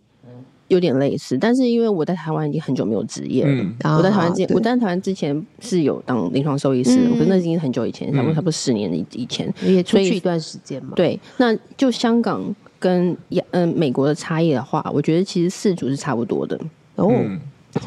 [0.66, 3.50] 有点类似，但是因为我在台湾已经很久没有职业了。
[3.52, 9.52] 嗯我在台湾之前，啊我在台湾之前是有当临床兽医师，嗯可是那已经很久以前，差不多嗯差不多十年以以前。
[9.62, 10.94] 也出去一段时间嘛。
[10.96, 12.42] 对，那就香港
[12.82, 16.58] 跟亚嗯、美国的差异的话，我觉得其实四组是差不多的，
[16.96, 17.40] 哦，嗯。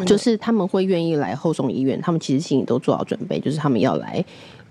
[0.06, 4.24] 就是他们会愿意来后送医院，他们其实心里都做好准备，就是他们要来。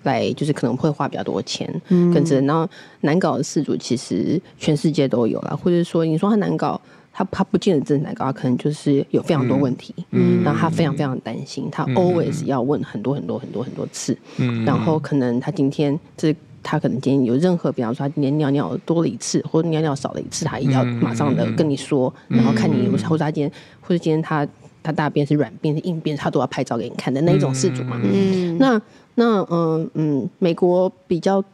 [0.02, 2.12] 来就是可能会花比较多钱，嗯。
[2.12, 2.68] 跟着然后
[3.02, 6.78] 难搞的事主其实全世界都有啦，或者说你说他难搞，
[7.10, 10.42] 他他不见得真的难搞，他可能就是有非常多问题，嗯。
[10.42, 14.64] 然后他非常非常担心，他 always 要问很多很多很多很多次，嗯。
[14.66, 16.34] 然后可能他今天这
[16.64, 24.44] 他可能今天有任何，比方说他今天尿尿多了一次，或者尿尿少了一次，他也要马上的跟你说，然后看你，或者他今天，或者今天他
[24.82, 28.00] 他大便是软便是硬便，他都要拍照给你看的那一种事主嘛。
[28.02, 28.80] 嗯，那
[29.14, 31.44] 那嗯嗯，美国比较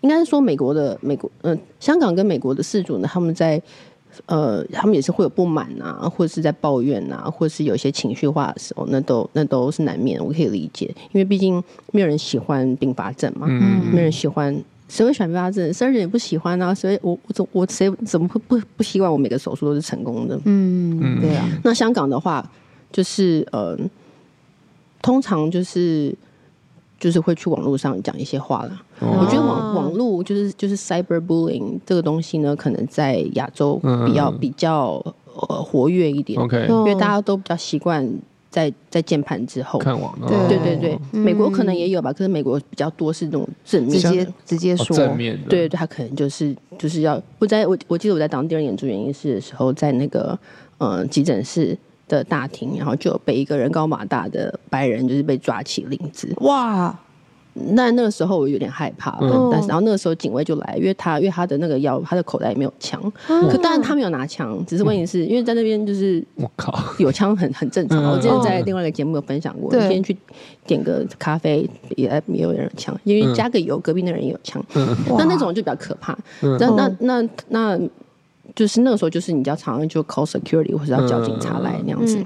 [0.00, 3.60] 应该是说美国的美国嗯、香港跟美国的事主呢，他们在
[4.26, 11.62] 呃他们也是会有不满啊，或者是在抱怨啊，或者是有一些情绪化的时候，那都那都是难免，我可以理解，因为毕竟
[11.92, 14.54] 没有人喜欢并发症嘛，嗯没有人喜欢。
[14.86, 15.72] 谁会喜欢并发症？
[15.72, 16.72] 生人也不喜欢啊！
[16.74, 20.38] 所以我我怎我谁怎么会不不希望我每个手术都是成功的？
[20.44, 22.46] 嗯，对啊，那香港的话，
[22.92, 23.76] 就是呃，
[25.00, 26.14] 通常就是
[27.00, 28.82] 就是会去网络上讲一些话啦。
[29.06, 29.18] 哦。
[29.20, 34.38] 我觉得网网络就是就是 cyberbullying 这个东西呢，可能在亚洲比较、嗯。
[34.38, 35.04] 比较
[35.48, 38.08] 呃活跃一点 OK 哦因为大家都比较习惯
[38.50, 39.80] 在在键盘之后。
[39.80, 50.38] 看网对对对对，嗯美国可能也有吧，可是美国比较多是那种正面直接直接哦说，正面的，对，对，他可能就是就是要我在我我记得我在当第二年住原因是的时候，在那个
[50.78, 51.76] 呃急诊室
[52.06, 56.32] 的大厅，然后就有被一个人高马大的白人就是被抓起领子。
[56.42, 56.96] 哇，
[57.54, 59.48] 那那个时候我有点害怕了，嗯。
[59.50, 63.48] 但是然后那个时候警卫就来，因为他因为他的那个腰，他的口袋里没有枪，嗯。
[63.48, 68.02] 可当然他没有拿枪，只是问题是因为在那边就是我靠，有枪很很正常。
[68.02, 69.80] 嗯我之前在另外一个节目有分享过，对。
[69.80, 70.16] 你今天去
[70.66, 74.64] 点个咖啡也也有人有枪，因为加个油，隔壁那人也有枪。
[75.08, 75.16] 哇。
[75.18, 76.16] 那那种就比较可怕。
[76.42, 76.56] 嗯。
[76.58, 77.80] 那那那那，
[78.54, 82.18] 就是那个时候，就是你要常常就 call security 或者要叫警察来那样子。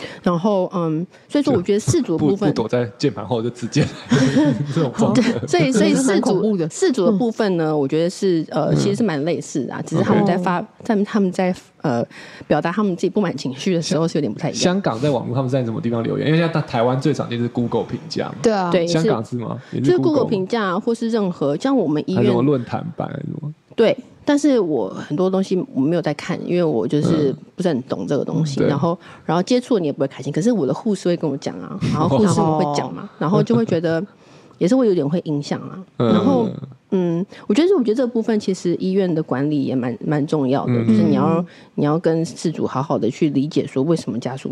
[0.00, 3.84] 嗯然后嗯，所以说我觉得四组的部分不，躲在键盘后就直接
[4.74, 6.66] 这种状态，所以所以四恐怖的。
[6.68, 12.04] 组四组的部分呢，我觉得是呃其实是蛮类似的啊，只是他们在发他们他们在呃
[12.46, 14.60] 表达他们自己不满情绪的时候是有点不太一样。
[14.60, 16.26] 香港在网络他们在什么地方留言？
[16.26, 19.58] 因为现在台湾最常见是 Google 评价嘛，对啊，对，香港是吗？
[19.72, 20.30] 也就是 Google 吗？
[20.30, 22.34] 评价或是任何像我们医院。
[22.34, 23.52] 论坛版什么？
[23.74, 23.96] 对，
[24.26, 28.58] 但是我很多东西我没有在看，因为我就是嗯不是很懂这个东西。
[28.58, 30.32] 对然后，然后接触你也不会开心。
[30.32, 34.04] 可是我的护士会跟我讲啊，然 后护士们会讲嘛，然后就会觉得
[34.58, 35.78] 也是会有点会影响啊。
[35.98, 36.48] 嗯然后，
[36.90, 41.44] 嗯，我觉得我觉得这个部分其实医院的管理也蛮蛮重要的，嗯就是你要
[41.76, 44.50] 你要跟事主好好的去理解说为什么家属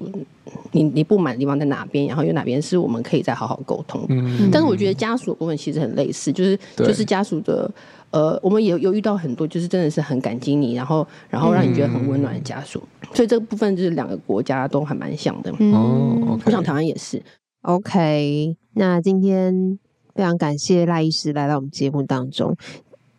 [0.73, 4.05] 你你不满的地方在哪边，然后有哪边是我们可以再好好沟通。
[4.09, 7.71] 嗯但是我觉得家属的部分其实很类似，就是就是家属的
[8.15, 12.81] 呃，我们也有有遇到很多就是真的是很感激你，然后然后让你觉得很温暖的家属，
[13.13, 15.53] 所以这个部分就是两个国家都还蛮像的。
[15.59, 15.75] 嗯。
[15.75, 17.21] 哦我想台湾也是
[17.63, 19.81] ，OK，那今天
[20.15, 22.57] 非常感谢赖医师来到我们节目当中，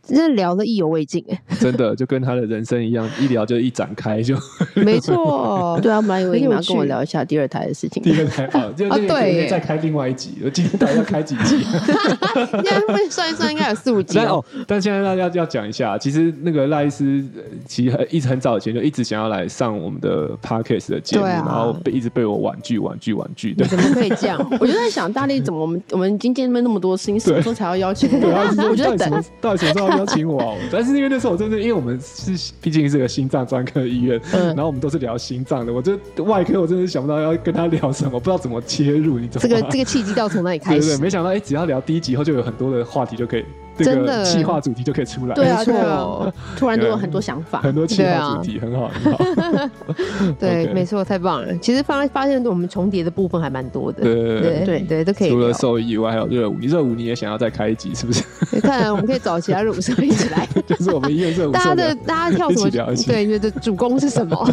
[0.08, 4.36] 真的聊的意犹未尽哎， 真的就跟他的人生一样，一聊就一展开就
[4.76, 11.56] 没错， 对啊，本来以为你们要跟我聊一下第二台的事情，第二台啊，就那个啊对可以再开另外一集，我今天到底要开几集？
[11.58, 14.22] 应该会算一算，应该有四五集哦。
[14.22, 23.64] 但哦，但现在大家要讲一下，其实那个赖医师呃其实很一直很早以前就一直想要来上我们的 podcast 的节目，然后被一直被我婉拒婉拒婉拒的。
[23.64, 24.40] 你怎么可以这样？
[24.60, 28.46] 我就在想，大力怎么我们我们已经见面那么多次，你什么时候才要邀请我？
[28.50, 29.24] 是说我就在等。
[29.42, 30.56] 到底什么时候要邀请我啊？
[30.72, 39.50] 但是因为那时候我真的，因为我们是毕竟是个心脏专科医院，嗯然后我们都是聊心脏的，我这外科我真的想不到要跟他聊什么，不知道怎么切入，你知道吗？
[39.50, 41.02] 这个这个契机到从哪里开始 对？
[41.02, 43.44] 没想到哎、只要聊第一集后就有很多的话题就可以
[43.78, 45.36] 这个企划主题就可以出来。
[45.36, 49.70] 对啊，对啊，突然都有很多想法，很多计划主题，很好，很好。
[50.40, 51.56] 对，没错，太棒了。
[51.58, 54.04] 其实发发现我们重叠的部分还蛮多的。
[54.04, 55.30] 对对对对，都可以。
[55.30, 56.56] 除了兽医以外，还有热舞。
[56.60, 58.24] 你热舞你也想要再开一集，是不是？
[58.52, 60.48] 你看，我们可以找其他热舞社一起来。
[60.68, 61.60] 就是我们医院热舞社。
[61.60, 62.70] 大家的大家跳什么？
[63.06, 64.50] 对，你的主攻是什么？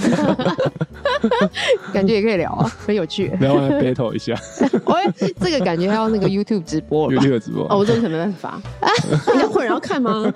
[1.93, 3.31] 感觉也可以聊啊， 很有趣。
[3.41, 4.35] 聊完 battle 一下。
[4.87, 7.21] 喂， 这个感觉还要那个 YouTube 直播了。
[7.21, 7.67] YouTube 直播。
[7.69, 8.61] 哦，我真的没办法。
[9.35, 10.33] 你要会员要看吗？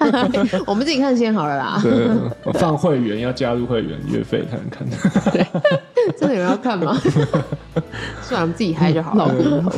[0.66, 1.80] 我们自己看先好了啦。
[1.82, 1.92] 对，
[2.44, 4.86] 我放会员要加入会员月费才能看。
[5.32, 5.46] 对，
[6.18, 6.96] 真的有人要看吗？
[8.22, 9.72] 算了，我们自己嗨就好了。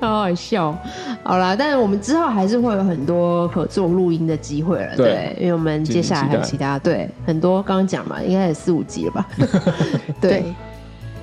[0.00, 0.76] 好好笑。
[1.22, 4.96] 好啦，但是我们之后还是会有很多合作录音的机会了。
[4.96, 9.26] 对，因为我们接下来还有其他对很多刚刚讲嘛，应该有四五集了吧？
[10.20, 10.33] 对。
[10.42, 10.54] 对，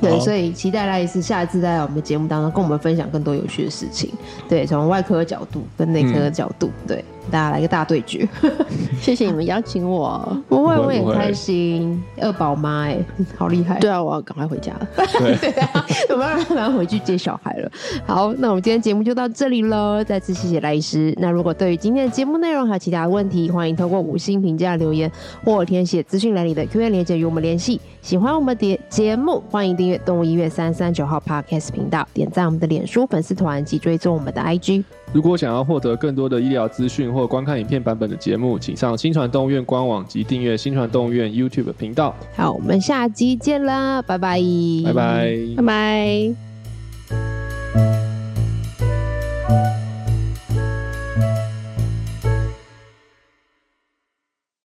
[0.09, 4.11] 对所以期待赖医师下一次在我们的节目当中跟我们分享更多有趣的事情。
[4.49, 7.05] 对，从外科的角度跟内科的角度，嗯、对。
[7.29, 8.27] 大家来个大对决，
[8.99, 12.01] 谢谢你们邀请我，不会，我也很开心。
[12.19, 12.97] 二宝妈，哎，
[13.37, 13.79] 好厉害！
[13.79, 14.87] 对啊，我要赶快回家了。
[14.95, 17.71] 对啊， 我们要赶快回去接小孩了。
[18.05, 20.03] 好，那我们今天节目就到这里了。
[20.03, 21.13] 再次谢谢赖医师。
[21.19, 25.11] 那如果对于今天的节目内容还有其他问题，欢迎透过五星评价留言
[25.43, 27.79] 或填写资讯栏里的 Q&A 连接与我们联系。
[28.01, 34.83] 喜欢我们的节目，欢迎订阅动物医院三三九号 Podcast 频道，点赞我们的脸书粉丝团及追踪我们的 IG。
[35.13, 42.15] 如果想要获得更多的医疗资讯或观看影片版本的节目，请上新传动物院官网及订阅新传动物院 YouTube 频道。
[42.35, 44.39] 好，我们下集见啦，拜拜，
[44.85, 46.33] 拜拜，拜拜。